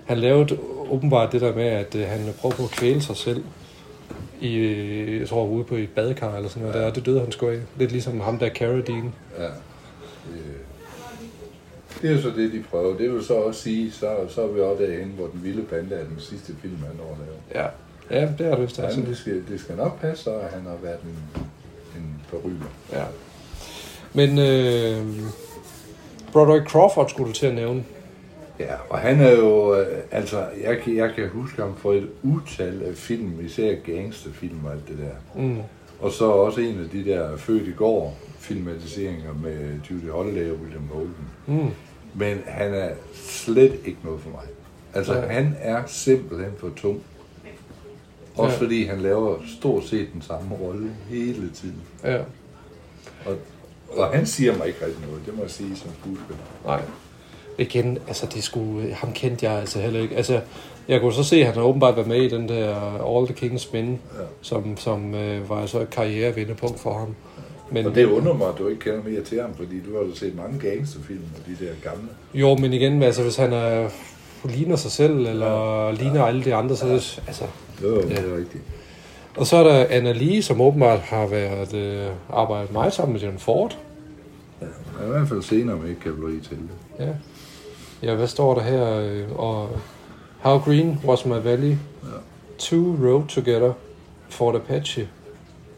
han 0.05 0.17
lavede 0.17 0.57
åbenbart 0.89 1.31
det 1.31 1.41
der 1.41 1.55
med, 1.55 1.63
at 1.65 1.95
uh, 1.95 2.01
han 2.01 2.19
prøvede 2.41 2.57
på 2.57 2.63
at 2.63 2.69
kvæle 2.71 3.01
sig 3.01 3.17
selv. 3.17 3.43
I, 4.43 4.55
øh, 4.55 5.19
jeg 5.19 5.29
tror, 5.29 5.45
ude 5.47 5.63
på 5.63 5.75
et 5.75 5.89
badekar 5.89 6.35
eller 6.35 6.49
sådan 6.49 6.61
noget 6.63 6.81
der. 6.81 6.85
og 6.89 6.95
Det 6.95 7.05
døde 7.05 7.19
han 7.19 7.31
sgu 7.31 7.47
af. 7.49 7.59
Lidt 7.77 7.91
ligesom 7.91 8.19
ham 8.19 8.39
der 8.39 8.49
Carradine. 8.49 9.11
Ja. 9.37 9.43
Det, 9.43 9.51
det 12.01 12.09
er 12.09 12.15
jo 12.15 12.21
så 12.21 12.29
det, 12.29 12.51
de 12.53 12.63
prøver. 12.71 12.97
Det 12.97 13.13
vil 13.13 13.23
så 13.23 13.33
også 13.33 13.61
sige, 13.61 13.91
så, 13.91 14.15
så 14.29 14.41
er 14.41 14.47
vi 14.47 14.59
også 14.61 14.83
derinde, 14.83 15.13
hvor 15.13 15.27
den 15.27 15.43
vilde 15.43 15.61
bande 15.61 15.95
er 15.95 16.03
den 16.03 16.19
sidste 16.19 16.53
film, 16.61 16.77
han 16.77 16.97
lavet. 17.25 17.39
Ja. 17.55 17.67
Ja, 18.11 18.21
det 18.37 18.39
det 18.39 18.61
vist. 18.61 18.77
Ja, 18.79 18.83
Altså. 18.83 19.01
det 19.01 19.17
skal, 19.17 19.43
det 19.49 19.59
skal 19.59 19.75
nok 19.75 20.01
passe, 20.01 20.31
at 20.31 20.51
han 20.53 20.61
har 20.61 20.77
været 20.83 20.99
en, 21.03 21.43
en 22.01 22.21
forryger. 22.27 22.65
Ja. 22.93 23.03
Men 24.13 24.39
øh, 24.39 25.23
Broderick 26.31 26.69
Crawford 26.69 27.09
skulle 27.09 27.27
du 27.27 27.33
til 27.33 27.45
at 27.45 27.55
nævne. 27.55 27.83
Ja, 28.63 28.75
og 28.89 28.99
han 28.99 29.19
er 29.21 29.31
jo, 29.31 29.75
øh, 29.75 29.97
altså, 30.11 30.45
jeg, 30.63 30.77
kan- 30.83 30.95
jeg 30.95 31.13
kan 31.15 31.29
huske 31.29 31.61
ham 31.61 31.75
for 31.77 31.93
et 31.93 32.09
utal 32.23 32.83
af 32.83 32.95
film, 32.95 33.45
især 33.45 33.75
gangsterfilm 33.85 34.65
og 34.65 34.71
alt 34.71 34.87
det 34.87 34.97
der. 34.97 35.41
Mm. 35.41 35.57
Og 35.99 36.11
så 36.11 36.25
også 36.25 36.61
en 36.61 36.79
af 36.83 36.89
de 36.89 37.05
der 37.05 37.37
født 37.37 37.67
i 37.67 37.71
går 37.71 38.17
filmatiseringer 38.39 39.33
med 39.43 39.79
Judy 39.91 40.09
Holliday 40.11 40.51
og 40.51 40.57
William 40.61 40.87
Holden. 40.93 41.15
Mm. 41.47 41.69
Men 42.15 42.37
han 42.45 42.73
er 42.73 42.89
slet 43.13 43.73
ikke 43.85 43.99
noget 44.03 44.21
for 44.21 44.29
mig. 44.29 44.43
Altså, 44.93 45.13
Nej. 45.13 45.27
han 45.33 45.55
er 45.59 45.83
simpelthen 45.87 46.51
for 46.57 46.71
tung. 46.75 47.01
Også 48.37 48.55
Ja. 48.55 48.61
fordi 48.61 48.83
han 48.85 48.99
laver 49.01 49.37
stort 49.59 49.83
set 49.85 50.07
den 50.13 50.21
samme 50.21 50.55
rolle 50.55 50.91
hele 51.09 51.49
tiden. 51.53 51.81
Ja. 52.03 52.17
Og, 53.25 53.35
og 53.97 54.07
han 54.07 54.25
siger 54.25 54.57
mig 54.57 54.67
ikke 54.67 54.85
rigtig 54.85 55.01
noget, 55.07 55.25
det 55.25 55.35
må 55.35 55.41
jeg 55.41 55.51
sige 55.51 55.75
som 55.75 55.89
skuespiller. 56.01 56.43
Nej. 56.65 56.81
Igen, 57.57 57.97
altså 58.07 58.25
det 58.33 58.43
skulle, 58.43 58.93
ham 58.93 59.11
kendte 59.13 59.45
jeg 59.45 59.59
altså 59.59 59.79
heller 59.79 59.99
ikke. 59.99 60.15
Altså, 60.15 60.39
jeg 60.87 61.01
kunne 61.01 61.13
så 61.13 61.23
se, 61.23 61.35
at 61.35 61.45
han 61.45 61.55
har 61.55 61.61
åbenbart 61.61 61.95
været 61.95 62.07
med 62.07 62.21
i 62.21 62.29
den 62.29 62.49
der 62.49 62.75
All 63.17 63.27
the 63.27 63.47
King's 63.47 63.67
Men, 63.73 63.85
Ja. 64.19 64.23
som, 64.41 64.77
som 64.77 65.15
øh, 65.15 65.49
var 65.49 65.61
altså 65.61 65.79
et 65.79 65.89
karrierevendepunkt 65.89 66.79
for 66.79 66.93
ham. 66.93 67.15
Men, 67.71 67.85
Og 67.85 67.95
det 67.95 68.05
undrer 68.05 68.33
mig, 68.33 68.47
at 68.47 68.53
du 68.59 68.67
ikke 68.67 68.81
kender 68.81 68.99
mere 69.09 69.21
til 69.21 69.41
ham, 69.41 69.49
fordi 69.55 69.75
du 69.89 69.97
har 69.97 70.03
jo 70.03 70.15
set 70.15 70.35
mange 70.35 70.59
gangsterfilm 70.59 71.21
og 71.35 71.41
de 71.47 71.65
der 71.65 71.71
gamle. 71.83 72.07
Jo, 72.33 72.55
men 72.55 72.73
igen, 72.73 73.03
altså 73.03 73.23
hvis 73.23 73.35
han 73.35 73.53
er, 73.53 73.89
ligner 74.45 74.75
sig 74.75 74.91
selv, 74.91 75.27
eller 75.27 75.85
ja. 75.85 75.91
ligner 75.91 76.23
alle 76.23 76.43
de 76.43 76.55
andre, 76.55 76.75
så 76.75 76.85
er 76.85 76.89
det, 76.91 77.21
altså... 77.27 77.43
Jo, 77.83 77.95
Ja. 77.95 78.01
det 78.01 78.19
er 78.31 78.37
rigtigt. 78.37 78.63
Og 79.37 79.47
så 79.47 79.57
er 79.57 79.63
der 79.63 79.85
Anna 79.89 80.11
Lee, 80.11 80.41
som 80.41 80.61
åbenbart 80.61 80.99
har 80.99 81.27
været 81.27 81.73
øh, 81.73 82.05
arbejdet 82.33 82.73
meget 82.73 82.93
sammen 82.93 83.13
med 83.13 83.21
John 83.21 83.37
Ford. 83.37 83.77
Er 85.01 85.05
i 85.05 85.09
hvert 85.09 85.27
fald 85.29 85.41
senere 85.41 85.77
med 85.77 85.95
kavaleri 85.95 86.39
til 86.39 86.57
det. 86.57 87.05
Ja. 87.05 87.09
Ja, 88.03 88.15
hvad 88.15 88.27
står 88.27 88.55
der 88.55 88.61
her? 88.61 89.23
Og 89.35 89.69
How 90.39 90.57
Green 90.57 90.99
Was 91.05 91.25
My 91.25 91.43
Valley. 91.43 91.69
Ja. 91.69 91.75
Two 92.57 92.95
Rode 93.01 93.25
Together. 93.27 93.73
Fort 94.29 94.55
Apache. 94.55 95.07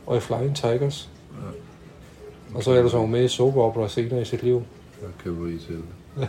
Og 0.06 0.18
i 0.18 0.20
Flying 0.20 0.56
Tigers. 0.56 1.10
Og 2.56 2.64
så 2.64 2.74
ellers 2.74 2.94
var 2.94 3.00
hun 3.00 3.12
med 3.12 3.24
i 3.24 3.28
soap 3.28 3.56
opera 3.58 3.90
senere 3.90 4.22
i 4.22 4.26
sit 4.26 4.44
liv. 4.44 4.64
Ja, 5.02 5.08
kavaleri 5.24 5.58
til 5.58 5.76
det. 5.76 6.28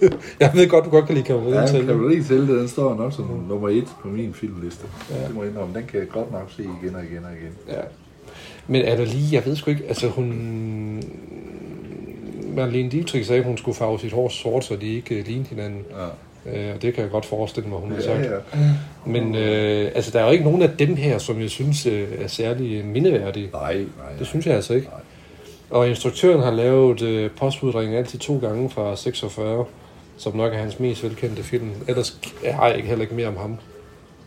Jeg 0.40 0.50
ved 0.54 0.68
godt, 0.68 0.84
du 0.84 0.90
godt 0.90 1.06
kan 1.06 1.14
lide 1.14 1.26
Kavalleri 1.26 1.54
Ja, 1.56 1.66
til. 1.66 1.86
kavaleri 1.86 2.22
til 2.22 2.40
det, 2.40 2.48
den 2.48 2.68
står 2.68 2.94
nok 2.94 3.12
som 3.12 3.44
nummer 3.48 3.68
et 3.68 3.88
på 4.02 4.08
min 4.08 4.34
filmliste. 4.34 4.86
Ja. 5.10 5.16
Ja. 5.20 5.26
Det 5.26 5.34
må 5.34 5.42
jeg 5.42 5.50
indrømme, 5.50 5.74
den 5.74 5.86
kan 5.86 6.00
jeg 6.00 6.08
godt 6.08 6.32
nok 6.32 6.50
se 6.56 6.62
igen 6.62 6.94
og 6.94 7.04
igen 7.04 7.24
og 7.24 7.30
igen. 7.40 7.52
Ja. 7.68 7.80
Men 8.66 8.82
er 8.82 8.96
der 8.96 9.04
lige, 9.04 9.28
jeg 9.32 9.46
ved 9.46 9.56
sgu 9.56 9.70
ikke, 9.70 9.84
altså 9.88 10.08
hun... 10.08 11.02
Marlene 12.54 12.90
Dietrich 12.90 13.26
sagde, 13.26 13.40
at 13.40 13.46
hun 13.46 13.58
skulle 13.58 13.76
farve 13.76 13.98
sit 13.98 14.12
hår 14.12 14.28
sort, 14.28 14.64
så 14.64 14.76
de 14.76 14.96
ikke 14.96 15.14
øh, 15.14 15.26
lignede 15.26 15.48
hinanden. 15.48 15.84
Ja. 15.90 16.06
Øh, 16.46 16.74
og 16.74 16.82
det 16.82 16.94
kan 16.94 17.02
jeg 17.02 17.10
godt 17.10 17.26
forestille 17.26 17.68
mig, 17.68 17.78
hun 17.78 17.92
har 17.92 18.00
sagt. 18.00 18.20
Ja, 18.20 18.32
ja. 18.32 18.38
Men 19.06 19.34
øh, 19.34 19.90
altså, 19.94 20.10
der 20.10 20.20
er 20.20 20.24
jo 20.24 20.30
ikke 20.30 20.44
nogen 20.44 20.62
af 20.62 20.76
dem 20.78 20.96
her, 20.96 21.18
som 21.18 21.40
jeg 21.40 21.50
synes 21.50 21.86
øh, 21.86 22.08
er 22.18 22.26
særlig 22.26 22.84
mindeværdige. 22.84 23.50
Nej, 23.52 23.74
nej. 23.74 24.12
Det 24.18 24.26
synes 24.26 24.46
jeg 24.46 24.54
altså 24.54 24.74
ikke. 24.74 24.86
Nej. 24.86 25.00
Og 25.70 25.88
instruktøren 25.88 26.42
har 26.42 26.50
lavet 26.50 27.02
øh, 27.02 27.30
postudringen 27.30 27.98
altid 27.98 28.18
to 28.18 28.38
gange 28.38 28.70
fra 28.70 28.96
46, 28.96 29.64
som 30.16 30.36
nok 30.36 30.52
er 30.52 30.58
hans 30.58 30.80
mest 30.80 31.02
velkendte 31.02 31.42
film. 31.42 31.70
Ellers 31.88 32.18
har 32.44 32.66
jeg 32.66 32.76
ikke 32.76 32.88
heller 32.88 33.02
ikke 33.02 33.14
mere 33.14 33.28
om 33.28 33.36
ham. 33.36 33.56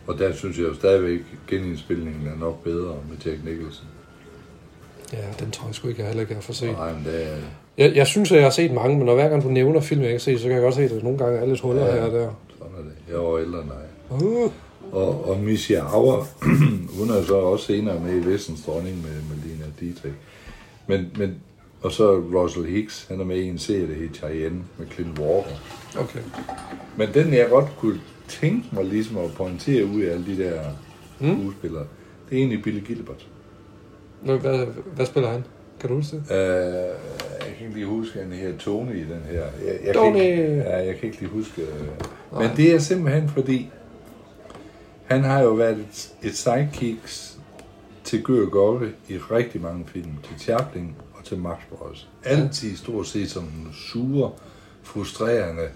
Og 0.06 0.18
der 0.18 0.32
synes 0.34 0.58
jeg 0.58 0.64
jo 0.64 0.74
stadigvæk, 0.74 1.20
genindspilningen 1.48 2.26
er 2.26 2.38
nok 2.38 2.64
bedre 2.64 2.94
med 3.08 3.16
Jack 3.26 3.44
Nicholson. 3.44 3.86
Ja, 5.12 5.44
den 5.44 5.50
tror 5.50 5.66
jeg 5.66 5.74
sgu 5.74 5.88
ikke, 5.88 6.00
jeg 6.00 6.08
heller 6.08 6.20
ikke 6.20 6.34
har 6.34 6.40
fået 6.40 6.56
set. 6.56 6.72
Nej, 6.72 6.92
men 6.92 7.04
det 7.04 7.26
er... 7.32 7.36
Jeg, 7.78 7.96
jeg 7.96 8.06
synes, 8.06 8.32
at 8.32 8.36
jeg 8.36 8.44
har 8.44 8.50
set 8.50 8.72
mange, 8.72 8.96
men 8.96 9.06
når 9.06 9.14
hver 9.14 9.28
gang 9.28 9.42
du 9.42 9.48
nævner 9.48 9.80
film, 9.80 10.00
jeg 10.00 10.10
ikke 10.10 10.14
har 10.24 10.32
set, 10.32 10.40
så 10.40 10.46
kan 10.46 10.52
jeg 10.54 10.62
godt 10.62 10.74
se, 10.74 10.82
at 10.82 10.90
der 10.90 11.02
nogle 11.02 11.18
gange 11.18 11.38
er 11.38 11.46
lidt 11.46 11.60
huller 11.60 11.86
Ja. 11.86 11.92
her 11.92 12.02
og 12.02 12.12
der. 12.12 12.30
Sådan 12.58 12.72
er 12.78 12.82
det. 12.82 12.92
Jeg 13.12 13.18
var 13.18 13.38
ældre 13.38 13.60
end 13.60 13.68
dig. 13.70 14.26
Uh, 14.26 14.50
Og, 14.92 15.28
og 15.28 15.38
Misha 15.40 15.74
Auer, 15.74 16.24
hun 16.98 17.10
er 17.10 17.22
så 17.26 17.34
også 17.36 17.64
senere 17.66 18.00
med 18.00 18.14
i 18.22 18.26
Vestens 18.26 18.62
Dronning 18.66 18.96
med, 18.96 19.36
Lena 19.44 19.64
Dietrich. 19.80 20.14
Men, 20.86 21.06
men, 21.18 21.34
og 21.82 21.92
så 21.92 22.16
Russell 22.34 22.66
Hicks, 22.66 23.06
han 23.10 23.20
er 23.20 23.24
med 23.24 23.36
i 23.36 23.48
en 23.48 23.58
serie, 23.58 23.88
der 23.88 23.94
hedder 23.94 24.14
Cheyenne 24.14 24.62
med 24.78 24.86
Clint 24.94 25.18
Walker. 25.18 25.50
okay. 26.00 26.18
Men 26.96 27.08
den, 27.14 27.34
jeg 27.34 27.46
godt 27.50 27.66
kunne 27.78 28.00
tænke 28.28 28.66
mig 28.72 28.84
ligesom 28.84 29.18
at 29.18 29.30
pointere 29.36 29.84
ud 29.84 30.00
af 30.00 30.12
alle 30.12 30.26
de 30.26 30.42
der 30.44 30.60
Mm. 31.20 31.40
skuespillere, 31.40 31.84
det 32.30 32.36
er 32.36 32.38
egentlig 32.38 32.62
Billy 32.62 32.80
Gilbert. 32.86 33.26
Nå, 34.22 34.36
hvad, 34.36 34.66
hvad 34.94 35.06
spiller 35.06 35.30
han? 35.30 35.44
Kan 35.80 35.88
du 35.88 35.94
huske 35.96 36.16
det? 36.16 36.22
Uh, 36.30 36.94
kan 37.58 37.66
ikke 37.66 37.74
lige 37.74 37.86
huske, 37.86 38.18
han 38.18 38.32
her 38.32 38.58
Tony 38.58 38.96
i 38.96 39.00
den 39.04 39.22
her. 39.30 39.44
Jeg, 39.66 39.78
jeg 39.84 39.94
Tony! 39.94 40.18
Kan 40.18 40.30
ikke, 40.30 40.56
ja, 40.56 40.76
jeg 40.76 40.96
kan 40.96 41.04
ikke 41.04 41.20
lige 41.20 41.30
huske. 41.30 41.62
Uh, 42.32 42.40
men 42.40 42.50
det 42.56 42.74
er 42.74 42.78
simpelthen 42.78 43.28
fordi, 43.28 43.70
han 45.04 45.24
har 45.24 45.42
jo 45.42 45.50
været 45.50 45.78
et, 45.78 46.12
et 46.22 46.36
sidekicks 46.36 47.38
til 48.04 48.22
Gør 48.22 48.46
Gokke 48.46 48.90
i 49.08 49.16
rigtig 49.18 49.60
mange 49.60 49.86
film. 49.86 50.12
Til 50.22 50.40
Chaplin 50.40 50.94
og 51.14 51.24
til 51.24 51.38
Max 51.38 51.58
Bros. 51.70 52.08
Altid 52.24 52.76
stort 52.76 53.06
set 53.06 53.30
som 53.30 53.44
en 53.44 53.68
sure, 53.72 54.30
frustrerende 54.82 55.68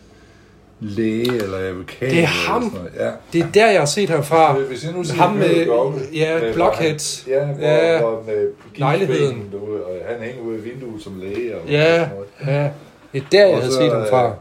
læge 0.81 1.35
eller 1.43 1.59
advokat. 1.59 2.01
Det 2.01 2.09
er 2.09 2.13
eller 2.13 2.27
ham. 2.29 2.77
Ja. 2.97 3.11
Det 3.33 3.41
er 3.43 3.47
der, 3.55 3.71
jeg 3.71 3.81
har 3.81 3.87
set 3.87 4.11
ham 4.11 4.25
fra. 4.25 4.59
Hvis 4.59 4.85
jeg 4.85 4.93
nu 4.93 5.05
siger 5.05 5.23
Ham 5.23 5.37
med, 5.37 5.67
ja, 6.15 6.41
med, 6.41 6.55
Blockheads. 6.55 7.23
hvor 7.23 7.39
han- 7.45 7.57
Ja, 7.61 7.93
Ja. 7.93 8.01
hvor, 8.01 8.11
hvor 8.11 8.23
med 8.27 8.51
Lejligheden. 8.77 9.35
giftspænden, 9.35 9.61
du 9.67 9.73
ved, 9.73 9.81
og 9.81 9.97
han 10.09 10.21
hænger 10.23 10.43
ude 10.43 10.59
i 10.59 10.61
vinduet 10.61 11.03
som 11.03 11.19
læge. 11.21 11.57
Og 11.57 11.69
Ja, 11.69 11.95
sådan 11.99 12.09
noget. 12.45 12.57
ja. 12.63 12.71
Det 13.13 13.23
er 13.23 13.27
der, 13.33 13.47
jeg 13.47 13.59
har 13.63 13.71
set 13.71 13.93
ham 13.93 14.07
fra. 14.11 14.27
øh, 14.29 14.33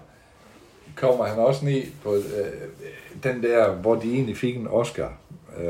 kommer 0.96 1.26
han 1.26 1.38
også 1.40 1.66
ned 1.66 1.82
på 2.04 2.14
øh, 2.16 2.22
den 3.24 3.44
der, 3.44 3.72
hvor 3.72 3.96
de 3.96 4.14
egentlig 4.14 4.38
fik 4.38 4.56
en 4.58 4.68
Oscar. 4.68 5.14
Øh, 5.60 5.66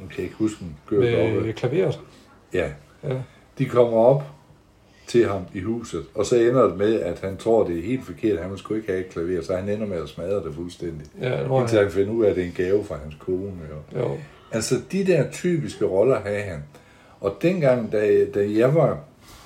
nu 0.00 0.06
kan 0.06 0.16
jeg 0.16 0.24
ikke 0.24 0.36
huske 0.38 0.56
den. 0.60 0.76
Gør 0.86 0.98
Med... 0.98 1.52
klaveret. 1.52 2.00
Ja, 2.54 2.66
Ja. 3.08 3.14
de 3.58 3.64
kommer 3.64 3.98
op 3.98 4.22
til 5.10 5.28
ham 5.28 5.42
i 5.54 5.60
huset, 5.60 6.04
og 6.14 6.26
så 6.26 6.36
ender 6.36 6.62
det 6.68 6.76
med, 6.78 7.00
at 7.00 7.20
han 7.20 7.36
tror, 7.36 7.66
det 7.66 7.78
er 7.78 7.82
helt 7.82 8.04
forkert. 8.06 8.38
Han 8.38 8.58
sgu 8.58 8.74
ikke 8.74 8.88
have 8.92 9.00
et 9.06 9.08
klaver, 9.12 9.42
så 9.42 9.56
han 9.56 9.68
ender 9.68 9.86
med 9.86 9.96
at 10.02 10.08
smadre 10.08 10.36
det 10.44 10.54
fuldstændig. 10.54 11.06
Ja, 11.20 11.30
det 11.42 11.60
Indtil 11.60 11.78
han. 11.78 11.90
finder 11.90 12.12
ud 12.12 12.24
af, 12.24 12.30
at 12.30 12.36
det 12.36 12.42
er 12.42 12.46
en 12.46 12.54
gave 12.56 12.84
fra 12.84 12.96
hans 13.02 13.14
kone. 13.18 13.52
Jo. 13.94 14.00
Jo. 14.00 14.16
Altså, 14.52 14.74
de 14.92 15.06
der 15.06 15.30
typiske 15.30 15.84
roller 15.84 16.20
havde 16.20 16.40
han. 16.42 16.62
Og 17.20 17.36
dengang, 17.42 17.92
da, 17.92 18.24
da 18.34 18.50
jeg 18.50 18.74
var 18.74 18.98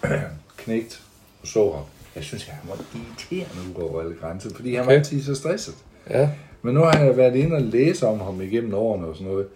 knægt 0.57 1.03
og 1.43 1.49
så 1.49 1.71
ham, 1.73 1.85
jeg 2.17 2.25
synes, 2.25 2.45
at 2.49 2.53
han 2.55 2.69
var 2.71 2.77
irriterende 2.95 3.79
ud 3.79 3.83
over 3.83 4.01
alle 4.03 4.15
grænser, 4.21 4.51
fordi 4.55 4.75
han 4.75 4.79
var 4.87 4.93
Okay. 4.93 4.99
altid 4.99 5.23
så 5.23 5.35
stresset. 5.35 5.75
Ja. 6.11 6.31
Men 6.63 6.75
nu 6.75 6.81
har 6.81 6.99
jeg 6.99 7.17
været 7.17 7.37
inde 7.37 7.57
og 7.57 7.63
læse 7.63 8.07
om 8.07 8.21
ham 8.21 8.41
igennem 8.41 8.75
årene 8.75 9.07
og 9.07 9.17
sådan 9.17 9.33
noget. 9.33 9.47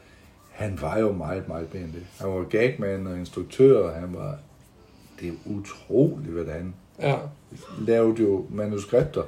Han 0.50 0.78
var 0.82 0.98
jo 0.98 1.12
meget, 1.12 1.48
meget 1.48 1.74
mere 1.74 1.82
end 1.82 1.92
det. 1.92 2.02
Han 2.20 2.28
var 2.30 2.42
gagman 2.44 3.06
og 3.06 3.18
instruktør, 3.18 3.78
og 3.78 3.92
han 3.94 4.08
var... 4.14 4.38
Det 5.20 5.28
er 5.28 5.32
utroligt, 5.46 6.32
hvordan 6.32 6.74
Ja. 7.02 7.14
lavede 7.86 8.22
jo 8.22 8.44
manuskripter 8.50 9.22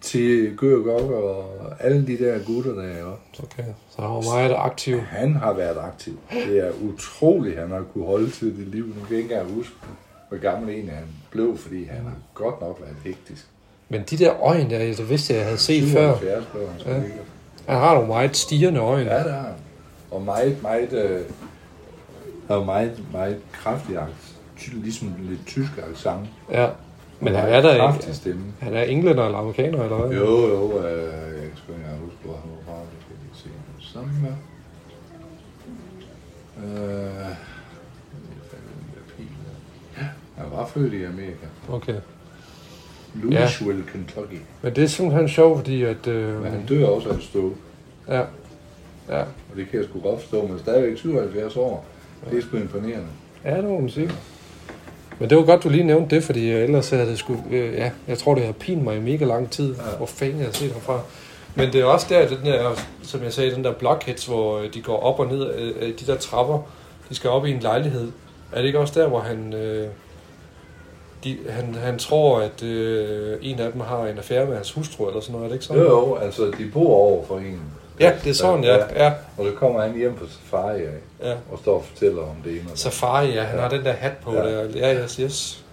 til 0.00 0.56
Gør 0.56 0.76
Gokker 0.76 1.16
og 1.16 1.74
alle 1.80 2.06
de 2.06 2.18
der 2.18 2.38
gutter, 2.46 2.72
der 2.74 2.82
er 2.82 3.04
oppe. 3.04 3.22
Okay. 3.42 3.64
Så 3.90 4.02
han 4.02 4.10
var 4.10 4.20
meget 4.34 4.54
aktiv. 4.56 5.00
Han 5.00 5.34
har 5.34 5.52
været 5.52 5.78
aktiv. 5.78 6.18
Det 6.32 6.58
er 6.58 6.72
utroligt, 6.82 7.58
han 7.58 7.70
har 7.70 7.82
kunne 7.92 8.04
holde 8.06 8.30
til 8.30 8.56
det 8.58 8.68
liv. 8.68 8.86
Nu 8.86 8.92
kan 8.92 9.02
jeg 9.10 9.18
ikke 9.18 9.34
engang 9.34 9.54
huske, 9.54 9.74
hvor 10.28 10.38
gammel 10.38 10.74
en 10.74 10.88
han 10.88 11.04
blev, 11.30 11.56
fordi 11.58 11.84
han 11.84 12.02
har 12.04 12.14
godt 12.34 12.60
nok 12.60 12.80
været 12.80 12.96
hektisk. 13.04 13.46
Men 13.88 14.02
de 14.10 14.16
der 14.16 14.42
øjne 14.42 14.70
der, 14.70 14.78
jeg 14.78 15.08
vidste, 15.08 15.34
jeg 15.34 15.44
havde 15.44 15.58
set 15.58 15.82
før. 15.88 16.16
77 16.18 16.46
blev 16.52 16.68
han 16.68 17.02
Ja. 17.02 17.08
Han 17.72 17.80
har 17.80 17.94
nogle 17.94 18.08
meget 18.08 18.36
stigende 18.36 18.80
øjne. 18.80 19.10
Ja, 19.10 19.18
det 19.24 19.32
har 19.32 19.40
han. 19.40 19.54
og 20.10 20.22
meget, 20.22 20.62
meget, 20.62 20.92
øh, 20.92 21.20
har 22.48 22.64
meget, 22.64 23.02
meget 23.12 23.38
kraftig 23.52 23.96
accent. 23.96 24.33
Ligesom 24.72 25.14
lidt 25.22 25.46
tysk 25.46 25.70
accent. 25.90 26.28
Ja. 26.50 26.68
Men 27.20 27.34
han 27.34 27.48
er 27.48 27.60
der 27.60 27.92
ikke. 27.92 28.14
stemme. 28.14 28.42
Han 28.60 28.74
er 28.74 28.82
englænder 28.82 29.24
eller 29.24 29.38
amerikaner, 29.38 29.82
eller 29.82 29.96
hvad? 29.96 30.16
Jo, 30.16 30.48
jo, 30.48 30.78
øh, 30.86 31.02
jeg 31.42 31.50
skal 31.54 31.74
ikke 31.74 31.88
huske, 32.04 32.18
hvor 32.24 32.34
han 32.34 32.50
var 32.50 32.72
fra. 32.72 32.80
Det 32.80 33.38
skal 33.38 33.50
jeg 33.50 33.82
se. 33.82 33.92
Sammen 33.92 34.22
med... 34.22 34.30
Øh, 36.64 37.36
han 40.36 40.46
var 40.52 40.66
født 40.66 40.92
i 40.92 41.04
Amerika. 41.04 41.46
Okay. 41.68 41.94
Louisville, 43.14 43.84
ja. 43.86 43.92
Kentucky. 43.92 44.38
Men 44.62 44.76
det 44.76 44.84
er 44.84 44.88
simpelthen 44.88 45.28
sjovt, 45.28 45.58
fordi 45.58 45.82
at... 45.82 46.06
Øh, 46.06 46.42
Men 46.42 46.52
han 46.52 46.66
dør 46.66 46.86
også 46.86 47.08
af 47.08 47.20
stroke. 47.20 47.54
ja. 48.08 48.22
Ja. 49.08 49.20
Og 49.20 49.56
det 49.56 49.68
kan 49.70 49.78
jeg 49.80 49.88
sgu 49.88 50.00
godt 50.00 50.20
forstå, 50.20 50.46
men 50.46 50.58
stadigvæk 50.58 50.98
77 50.98 51.56
år. 51.56 51.84
Det 52.30 52.38
er 52.38 52.42
sgu 52.42 52.56
imponerende. 52.56 53.06
Ja, 53.44 53.56
det 53.56 53.64
må 53.64 53.80
man 53.80 53.90
sige. 53.90 54.10
Men 55.18 55.30
det 55.30 55.38
var 55.38 55.44
godt, 55.44 55.64
du 55.64 55.68
lige 55.68 55.84
nævnte 55.84 56.16
det, 56.16 56.24
fordi 56.24 56.50
øh, 56.50 56.62
ellers 56.62 56.90
havde 56.90 57.06
det 57.06 57.18
sgu... 57.18 57.36
Øh, 57.50 57.74
ja, 57.74 57.90
jeg 58.08 58.18
tror, 58.18 58.34
det 58.34 58.44
har 58.44 58.52
pinet 58.52 58.84
mig 58.84 58.96
i 58.96 59.00
mega 59.00 59.24
lang 59.24 59.50
tid, 59.50 59.74
ja. 59.74 59.96
hvor 59.96 60.06
fanden 60.06 60.38
jeg 60.38 60.46
har 60.46 60.52
set 60.52 60.72
ham 60.72 60.80
fra. 60.80 61.00
Men 61.54 61.72
det 61.72 61.80
er 61.80 61.84
også 61.84 62.06
der, 62.08 62.28
den 62.28 62.46
der, 62.46 62.70
som 63.02 63.22
jeg 63.22 63.32
sagde, 63.32 63.54
den 63.54 63.64
der 63.64 63.72
blockheads, 63.72 64.26
hvor 64.26 64.58
øh, 64.58 64.74
de 64.74 64.82
går 64.82 65.00
op 65.00 65.20
og 65.20 65.26
ned 65.26 65.42
af 65.42 65.86
af 65.86 65.92
de 66.00 66.06
der 66.06 66.16
trapper. 66.16 66.58
De 67.08 67.14
skal 67.14 67.30
op 67.30 67.46
i 67.46 67.50
en 67.50 67.60
lejlighed. 67.60 68.12
Er 68.52 68.58
det 68.58 68.66
ikke 68.66 68.78
også 68.78 69.00
der, 69.00 69.08
hvor 69.08 69.20
han... 69.20 69.52
Øh, 69.52 69.88
de, 71.24 71.38
han, 71.48 71.74
han 71.74 71.98
tror, 71.98 72.40
at 72.40 72.62
øh, 72.62 73.38
en 73.42 73.60
af 73.60 73.72
dem 73.72 73.80
har 73.80 74.06
en 74.06 74.18
affære 74.18 74.46
med 74.46 74.54
hans 74.54 74.72
hustru, 74.72 75.08
eller 75.08 75.20
sådan 75.20 75.32
noget, 75.32 75.44
er 75.44 75.48
det 75.48 75.54
ikke 75.54 75.64
sådan? 75.64 75.82
Jo, 75.82 75.88
jo, 75.88 76.14
altså 76.14 76.42
de 76.58 76.70
bor 76.72 76.94
over 76.94 77.26
for 77.26 77.38
en. 77.38 77.60
Ja, 78.00 78.12
det 78.24 78.30
er 78.30 78.34
sådan, 78.34 78.64
ja. 78.64 79.04
ja. 79.04 79.12
Og 79.36 79.46
så 79.46 79.52
kommer 79.52 79.82
han 79.82 79.96
hjem 79.96 80.14
på 80.14 80.26
safari 80.26 80.80
af, 80.82 80.88
ja. 81.28 81.32
og 81.52 81.58
står 81.58 81.74
og 81.74 81.84
fortæller 81.84 82.22
om 82.22 82.36
det 82.44 82.52
ene 82.52 82.64
Safari, 82.74 83.32
ja, 83.34 83.42
han 83.42 83.56
Ja. 83.56 83.62
har 83.62 83.68
den 83.68 83.84
der 83.84 83.92
hat 83.92 84.12
på 84.22 84.34
Ja. 84.34 84.38
der. 84.40 84.68
Ja, 84.74 85.02
yes, 85.02 85.16
yes. 85.16 85.64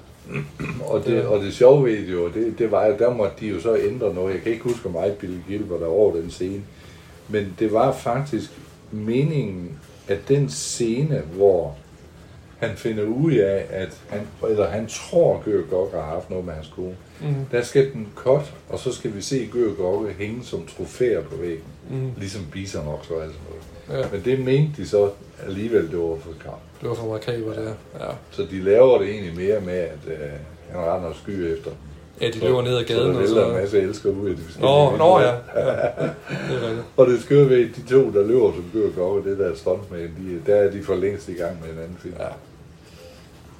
Og 0.85 1.05
det, 1.05 1.25
og 1.25 1.39
det 1.39 1.53
sjove 1.53 1.85
ved 1.85 1.97
det 2.07 2.11
jo, 2.13 2.27
det, 2.29 2.53
det 2.59 2.71
var 2.71 2.85
jo, 2.87 2.95
der 2.99 3.13
måtte 3.13 3.33
de 3.39 3.47
jo 3.47 3.61
så 3.61 3.75
ændre 3.77 4.13
noget. 4.13 4.33
Jeg 4.33 4.41
kan 4.41 4.51
ikke 4.51 4.63
huske, 4.63 4.79
hvor 4.81 4.91
meget 4.91 5.13
Billy 5.13 5.37
Gilbert 5.47 5.79
der 5.79 5.87
over 5.87 6.15
den 6.15 6.31
scene. 6.31 6.61
Men 7.27 7.55
det 7.59 7.73
var 7.73 7.91
faktisk 7.91 8.51
meningen, 8.91 9.79
at 10.07 10.17
den 10.27 10.49
scene, 10.49 11.21
hvor 11.35 11.75
han 12.61 12.77
finder 12.77 13.03
ud 13.03 13.31
af, 13.33 13.65
at 13.69 14.01
han, 14.09 14.21
eller 14.49 14.67
han 14.69 14.87
tror, 14.87 15.41
Gør 15.45 15.61
Gokke 15.69 15.97
har 15.97 16.05
haft 16.05 16.29
noget 16.29 16.45
med 16.45 16.53
hans 16.53 16.71
kone, 16.75 16.95
Mm. 17.21 17.27
der 17.51 17.61
skal 17.63 17.93
den 17.93 18.07
cut, 18.15 18.53
og 18.69 18.79
så 18.79 18.93
skal 18.93 19.15
vi 19.15 19.21
se 19.21 19.49
Gør 19.53 19.73
Gokke 19.73 20.13
hænge 20.19 20.43
som 20.43 20.65
trofæer 20.77 21.21
på 21.21 21.35
væggen. 21.35 21.63
Mm. 21.89 22.11
Ligesom 22.17 22.41
Bison 22.51 22.87
også 22.87 23.13
og 23.13 23.23
alt 23.23 23.31
sådan 23.33 23.45
noget. 23.49 24.05
Ja, 24.05 24.09
Men 24.11 24.25
det 24.25 24.39
mente 24.45 24.81
de 24.81 24.87
så 24.87 25.09
alligevel, 25.47 25.91
det 25.91 25.97
var 25.99 26.15
for 26.21 26.31
kamp. 26.43 26.59
det 26.81 26.89
var 26.89 26.95
for 26.95 27.07
markaber, 27.07 27.53
det 27.53 27.63
her. 27.63 28.05
Ja. 28.05 28.11
Så 28.31 28.41
de 28.51 28.61
laver 28.61 28.97
det 28.97 29.09
egentlig 29.09 29.35
mere 29.35 29.61
med, 29.61 29.73
at 29.73 29.97
øh, 30.07 30.17
han 30.71 30.79
render 30.79 31.09
og 31.09 31.15
skyer 31.23 31.53
efter 31.53 31.69
dem. 31.69 31.77
ja, 32.21 32.27
de 32.29 32.39
løber 32.39 32.61
ned 32.61 32.77
ad 32.77 32.85
Så 32.85 32.93
gaden 32.93 33.09
der 33.09 33.13
og 33.15 33.19
vælter 33.21 33.45
en 33.45 33.51
så... 33.51 33.57
masse 33.61 33.81
elsker 33.81 34.09
ud 34.09 34.29
af 34.29 34.35
de 34.35 34.41
forskellige 34.41 34.71
Nå, 34.71 34.97
nå 34.97 35.19
ja. 35.19 35.27
ja. 35.27 35.31
Det 35.35 36.69
er. 36.69 36.83
Og 36.97 37.07
det 37.07 37.21
skøre 37.21 37.49
ved, 37.49 37.69
de 37.69 37.81
to, 37.89 38.11
der 38.11 38.27
løber 38.27 38.51
som 38.53 38.65
gør 38.73 38.89
godt, 38.89 39.25
det 39.25 39.37
der 39.39 39.55
stuntman, 39.55 39.99
de, 40.01 40.51
der 40.51 40.55
er 40.55 40.71
de 40.71 40.83
for 40.83 40.95
længst 40.95 41.29
i 41.29 41.33
gang 41.33 41.57
med 41.61 41.69
en 41.73 41.77
anden 41.79 41.97
film. 42.01 42.15
Ja. 42.19 42.27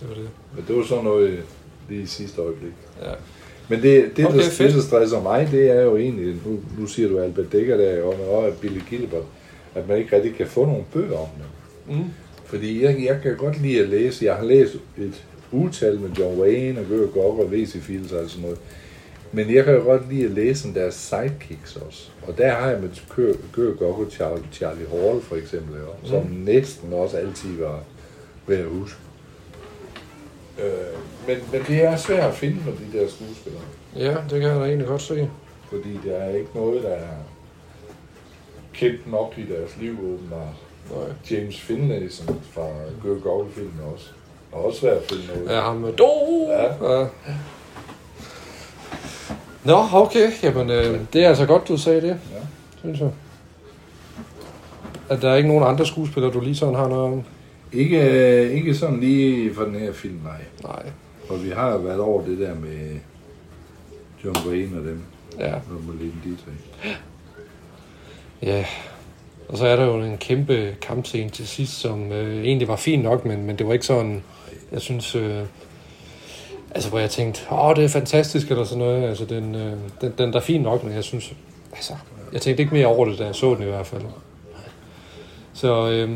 Det 0.02 0.10
var 0.10 0.16
det. 0.16 0.30
Men 0.56 0.66
det 0.68 0.76
var 0.76 0.84
sådan 0.84 1.04
noget 1.04 1.40
lige 1.90 2.02
i 2.02 2.06
sidste 2.06 2.42
øjeblik. 2.42 2.74
Ja. 3.02 3.12
Men 3.70 3.82
det, 3.82 4.18
det, 4.18 4.26
Okay, 4.26 4.38
der, 4.38 4.44
fedt. 4.44 4.68
det, 4.68 4.76
der 4.76 4.82
stresser 4.82 5.22
mig, 5.22 5.48
det 5.52 5.70
er 5.72 5.82
jo 5.82 5.98
egentlig, 5.98 6.36
nu, 6.46 6.60
nu 6.80 6.86
siger 6.88 7.10
du 7.10 7.20
Albert 7.20 7.52
Dekker 7.52 7.78
der, 7.78 8.04
og, 8.04 8.14
og 8.38 8.54
Billy 8.62 8.80
Gilbert, 8.90 9.24
at 9.76 9.88
man 9.88 9.98
ikke 9.98 10.16
rigtig 10.16 10.36
kan 10.36 10.48
få 10.48 10.66
nogle 10.66 10.84
bøger 10.94 11.18
om 11.18 11.28
det. 11.38 11.96
Mm. 11.98 12.04
Fordi 12.46 12.84
jeg, 12.84 13.04
jeg 13.06 13.20
kan 13.24 13.38
godt 13.38 13.62
lide 13.62 13.82
at 13.82 13.90
læse. 13.90 14.26
Jeg 14.26 14.36
har 14.36 14.44
læst 14.46 14.74
et 14.98 15.24
utal 15.52 16.00
med 16.00 16.10
John 16.10 16.42
Wayne 16.42 16.80
og 16.80 16.86
Gør 16.90 17.06
Gok 17.08 17.40
og 17.40 17.50
Lazy 17.52 17.78
Fields 17.78 18.12
og 18.12 18.30
sådan 18.30 18.42
noget. 18.42 18.58
Men 19.32 19.56
jeg 19.56 19.66
kan 19.66 19.74
jo 19.74 19.82
godt 19.84 20.10
lide 20.14 20.26
at 20.26 20.32
læse 20.32 20.74
deres 20.74 20.94
sidekicks 20.96 21.76
også. 21.76 22.10
Og 22.28 22.38
der 22.38 22.52
har 22.52 22.70
jeg 22.70 22.80
med 22.82 22.90
Gør 23.56 23.72
Gok 23.74 24.00
og 24.00 24.08
Charlie, 24.12 24.44
Charlie 24.52 24.88
Hall 24.92 25.22
for 25.22 25.36
eksempel, 25.36 25.76
jo, 25.80 26.10
som 26.10 26.24
Mm. 26.24 26.30
næsten 26.46 26.94
også 26.94 27.18
altid 27.18 27.50
var 27.60 27.84
ved 28.48 28.58
at 28.58 28.66
huske. 28.66 28.98
Øh, 30.60 31.28
men, 31.28 31.38
men 31.52 31.62
det 31.68 31.84
er 31.84 31.98
svært 31.98 32.30
at 32.30 32.36
finde 32.36 32.58
med 32.66 32.74
de 32.74 32.98
der 33.00 33.10
skuespillere. 33.10 33.64
Ja, 33.96 34.10
det 34.30 34.42
kan 34.42 34.50
jeg 34.50 34.56
da 34.60 34.66
egentlig 34.66 34.88
godt 34.88 35.02
se. 35.02 35.30
Fordi 35.70 36.00
der 36.06 36.16
er 36.16 36.36
ikke 36.36 36.50
noget, 36.56 36.84
der 36.84 36.90
er 36.90 37.08
kendt 38.74 39.12
nok 39.12 39.34
i 39.38 39.42
deres 39.46 39.78
liv, 39.80 39.92
åbenbart. 39.92 40.56
Nej. 40.92 41.06
James 41.32 41.60
Finlayson 41.62 42.42
fra 42.54 42.68
Gør 43.04 43.20
Gok-filmen 43.20 43.80
også. 43.94 44.06
Og 44.52 44.66
også 44.66 44.80
svært 44.80 44.98
at 44.98 45.04
finde 45.12 45.24
noget. 45.28 45.50
Ja, 45.58 45.62
ham 45.62 45.76
med 45.76 45.94
do. 45.94 46.48
Ja. 46.50 47.00
ja. 47.00 47.06
Nå, 49.64 49.84
okay. 49.94 50.32
Jamen, 50.44 50.70
øh, 50.70 51.00
det 51.14 51.24
er 51.24 51.30
altså 51.30 51.46
godt, 51.46 51.68
du 51.68 51.78
sagde 51.78 52.02
det, 52.02 52.10
Ja. 52.10 52.42
synes 52.80 53.00
jeg. 53.00 53.10
At 55.10 55.22
der 55.22 55.30
er 55.32 55.36
ikke 55.36 55.50
nogen 55.50 55.64
andre 55.64 55.86
skuespillere, 55.86 56.32
du 56.34 56.40
lige 56.40 56.56
sådan 56.56 56.76
har 56.76 56.88
noget 56.88 57.04
om? 57.14 57.24
Ikke, 57.74 58.00
øh, 58.02 58.52
ikke 58.52 58.76
sådan 58.76 59.00
lige 59.00 59.54
for 59.54 59.64
den 59.64 59.76
her 59.76 59.94
film, 59.94 60.20
nej. 60.24 60.42
Nej. 60.64 60.84
For 61.28 61.36
vi 61.36 61.50
har 61.50 61.72
jo 61.72 61.78
været 61.78 62.00
over 62.00 62.26
det 62.26 62.38
der 62.40 62.56
med 62.56 63.00
John 64.26 64.38
Wayne 64.50 64.80
og 64.80 64.86
dem, 64.86 65.02
Ja. 65.40 65.54
og 65.56 65.62
Marlene 65.88 66.14
Dietrich. 66.24 66.98
Ja. 68.42 68.66
Og 69.50 69.58
så 69.58 69.66
er 69.68 69.76
der 69.76 69.86
jo 69.86 70.02
en 70.02 70.18
kæmpe 70.18 70.76
kampscene 70.82 71.30
til 71.30 71.48
sidst, 71.48 71.74
som 71.74 72.12
øh, 72.12 72.44
egentlig 72.44 72.68
var 72.68 72.76
fin 72.76 73.00
nok, 73.00 73.26
men, 73.26 73.46
men 73.46 73.56
det 73.56 73.68
var 73.68 73.74
ikke 73.74 73.86
sådan, 73.86 74.24
jeg 74.72 74.82
synes, 74.82 75.16
øh, 75.16 75.40
altså 76.72 76.90
hvor 76.90 77.00
jeg 77.00 77.10
tænkte, 77.10 77.42
åh, 77.52 77.76
det 77.76 77.84
er 77.84 77.88
fantastisk, 77.90 78.52
eller 78.52 78.64
sådan 78.64 78.78
noget. 78.80 79.04
Altså, 79.10 79.26
den, 79.26 79.56
øh, 79.56 79.74
den, 80.02 80.14
den 80.18 80.34
der 80.34 80.40
er 80.40 80.44
fin 80.44 80.62
nok, 80.62 80.84
men 80.84 80.94
jeg 80.94 81.04
synes, 81.04 81.34
altså, 81.74 81.94
jeg 82.34 82.42
tænkte 82.42 82.64
ikke 82.64 82.76
mere 82.76 82.88
over 82.88 83.06
det, 83.06 83.20
da 83.20 83.26
jeg 83.26 83.36
så 83.36 83.56
den 83.56 83.64
i 83.64 83.70
hvert 83.70 83.86
fald. 83.88 84.02
Så 85.54 85.90
øh, 85.90 86.10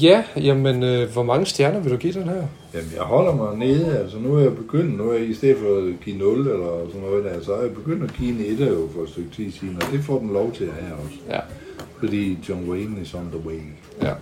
ja, 0.00 0.24
jamen, 0.36 0.82
øh, 0.82 1.12
hvor 1.12 1.22
mange 1.22 1.46
stjerner 1.46 1.80
vil 1.80 1.92
du 1.92 1.96
give 1.96 2.12
den 2.12 2.22
her? 2.22 2.42
Jamen, 2.74 2.92
jeg 2.96 3.02
holder 3.02 3.34
mig 3.34 3.56
nede. 3.58 3.98
Altså, 3.98 4.18
nu 4.18 4.36
er 4.36 4.42
jeg 4.42 4.56
begyndt, 4.56 4.98
nu 4.98 5.10
er 5.10 5.14
jeg 5.14 5.28
i 5.28 5.34
stedet 5.34 5.56
for 5.58 5.76
at 5.76 6.00
give 6.04 6.18
0 6.18 6.38
eller 6.38 6.86
sådan 6.86 7.00
noget 7.00 7.24
der, 7.24 7.44
så 7.44 7.54
er 7.54 7.62
jeg 7.62 7.74
begyndt 7.74 8.04
at 8.04 8.14
give 8.18 8.30
en 8.30 8.60
1 8.60 8.68
jo 8.68 8.88
for 8.94 9.02
et 9.02 9.08
stykke 9.08 9.30
tid 9.30 9.52
siden, 9.52 9.78
og 9.82 9.92
det 9.92 10.04
får 10.04 10.18
den 10.18 10.32
lov 10.32 10.52
til 10.52 10.70
have 10.80 10.94
også. 10.94 11.16
Ja. 11.30 11.40
Fordi 11.98 12.38
John 12.48 12.70
Wayne 12.70 13.00
is 13.02 13.14
on 13.14 13.30
the 13.32 13.48
way. 13.48 13.60
Ja. 14.02 14.12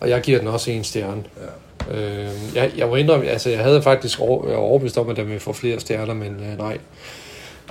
Og 0.00 0.08
jeg 0.08 0.20
giver 0.20 0.38
den 0.38 0.48
også 0.48 0.70
en 0.70 0.84
stjerne. 0.84 1.24
Ja. 1.40 1.46
Øh, 1.90 2.30
jeg, 2.54 2.72
jeg 2.76 2.88
må 2.88 2.96
indrømme, 2.96 3.26
altså 3.26 3.50
jeg 3.50 3.58
havde 3.58 3.82
faktisk 3.82 4.20
over, 4.20 4.56
overbevist 4.56 4.98
om, 4.98 5.08
at 5.08 5.16
den 5.16 5.26
ville 5.26 5.40
få 5.40 5.52
flere 5.52 5.80
stjerner, 5.80 6.14
men 6.14 6.28
øh, 6.28 6.58
nej. 6.58 6.78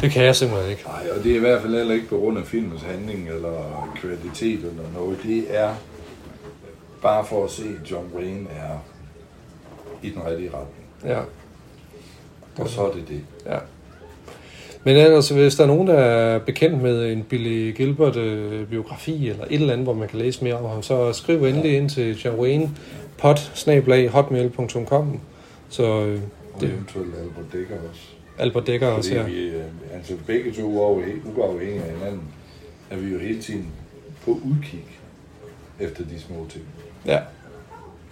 Det 0.01 0.12
kan 0.12 0.23
jeg 0.23 0.36
simpelthen 0.36 0.71
ikke. 0.71 0.84
Nej, 0.86 1.17
og 1.17 1.23
det 1.23 1.31
er 1.31 1.36
i 1.36 1.39
hvert 1.39 1.62
fald 1.62 1.75
heller 1.75 1.93
ikke 1.93 2.07
på 2.07 2.17
grund 2.17 2.38
af 2.38 2.45
filmens 2.45 2.81
handling 2.81 3.29
eller 3.29 3.89
kvalitet 4.01 4.60
eller 4.60 4.84
noget. 4.93 5.17
Det 5.23 5.43
er 5.49 5.69
bare 7.01 7.25
for 7.25 7.43
at 7.45 7.51
se, 7.51 7.63
at 7.83 7.91
John 7.91 8.05
Wayne 8.15 8.47
er 8.49 8.83
i 10.03 10.09
den 10.09 10.25
rigtige 10.27 10.49
retning. 10.49 10.85
Ja. 11.05 11.19
Og 12.63 12.69
så 12.69 12.87
er 12.87 12.91
det 12.93 13.03
det. 13.07 13.21
ja. 13.45 13.57
Men 14.83 14.97
ellers, 14.97 15.29
hvis 15.29 15.55
der 15.55 15.63
er 15.63 15.67
nogen, 15.67 15.87
der 15.87 15.93
er 15.93 16.39
bekendt 16.39 16.81
med 16.81 17.11
en 17.11 17.23
Billy 17.23 17.75
Gilbert 17.75 18.15
øh, 18.15 18.67
biografi 18.67 19.29
eller 19.29 19.43
et 19.45 19.53
eller 19.53 19.73
andet, 19.73 19.85
hvor 19.85 19.93
man 19.93 20.07
kan 20.07 20.19
læse 20.19 20.43
mere 20.43 20.55
om 20.55 20.69
ham, 20.69 20.81
så 20.83 21.13
skriv 21.13 21.43
endelig 21.43 21.77
ind 21.77 21.89
til 21.89 22.17
John 22.23 22.39
Wayne 22.39 22.69
hotmail.com 24.09 25.19
Så 25.69 25.83
øh, 25.83 26.19
Og 26.53 26.61
Det- 26.61 26.69
eventuelt 26.69 27.15
Albert 27.15 27.53
Dekker 27.53 27.75
også. 27.89 28.01
Albert 28.37 28.67
Dekker 28.67 28.87
også 28.87 29.09
Fordi 29.09 29.19
her. 29.21 29.27
vi, 29.51 29.57
øh, 29.57 29.63
altså 29.93 30.13
begge 30.27 30.51
to 30.51 30.61
uafhængige 31.35 31.83
af 31.83 31.93
hinanden, 31.97 32.23
er 32.89 32.95
vi 32.97 33.11
jo 33.13 33.19
hele 33.19 33.41
tiden 33.41 33.67
på 34.25 34.31
udkig 34.31 34.83
efter 35.79 36.03
de 36.03 36.19
små 36.19 36.45
ting. 36.49 36.65
Ja, 37.05 37.19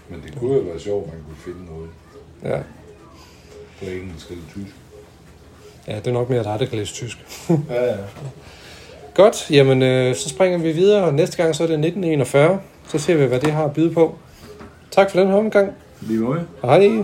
Men 0.10 0.22
det 0.26 0.40
kunne 0.40 0.56
jo 0.56 0.62
være 0.62 0.80
sjovt, 0.80 1.08
at 1.08 1.14
man 1.14 1.24
kunne 1.24 1.38
finde 1.54 1.66
noget 1.66 1.90
ja. 2.44 2.62
på 3.80 3.86
engelsk 3.86 4.32
eller 4.32 4.44
tysk. 4.54 4.76
ja, 5.88 5.96
det 5.96 6.08
er 6.08 6.12
nok 6.12 6.30
mere 6.30 6.44
dig, 6.44 6.60
der 6.60 6.66
kan 6.66 6.78
læse 6.78 6.94
tysk. 6.94 7.18
Ja, 7.70 7.86
ja. 7.86 7.98
Godt, 9.16 9.52
jamen 9.52 9.84
øh, 9.84 10.16
så 10.16 10.30
springer 10.30 10.58
vi 10.58 10.72
videre. 10.72 11.14
Næste 11.14 11.38
gang 11.38 11.56
så 11.56 11.64
er 11.64 11.68
det 11.68 11.74
1941. 11.74 12.60
Så 12.88 12.98
ser 12.98 13.16
vi, 13.16 13.26
hvad 13.26 13.40
det 13.40 13.52
har 13.52 13.64
at 13.66 13.74
byde 13.74 13.94
på. 13.94 14.16
Tak 14.92 15.12
for 15.12 15.20
den 15.20 15.28
her 15.30 15.36
omgang. 15.36 15.74
Lige 16.02 16.20
måde. 16.20 16.48
Hej. 16.62 17.04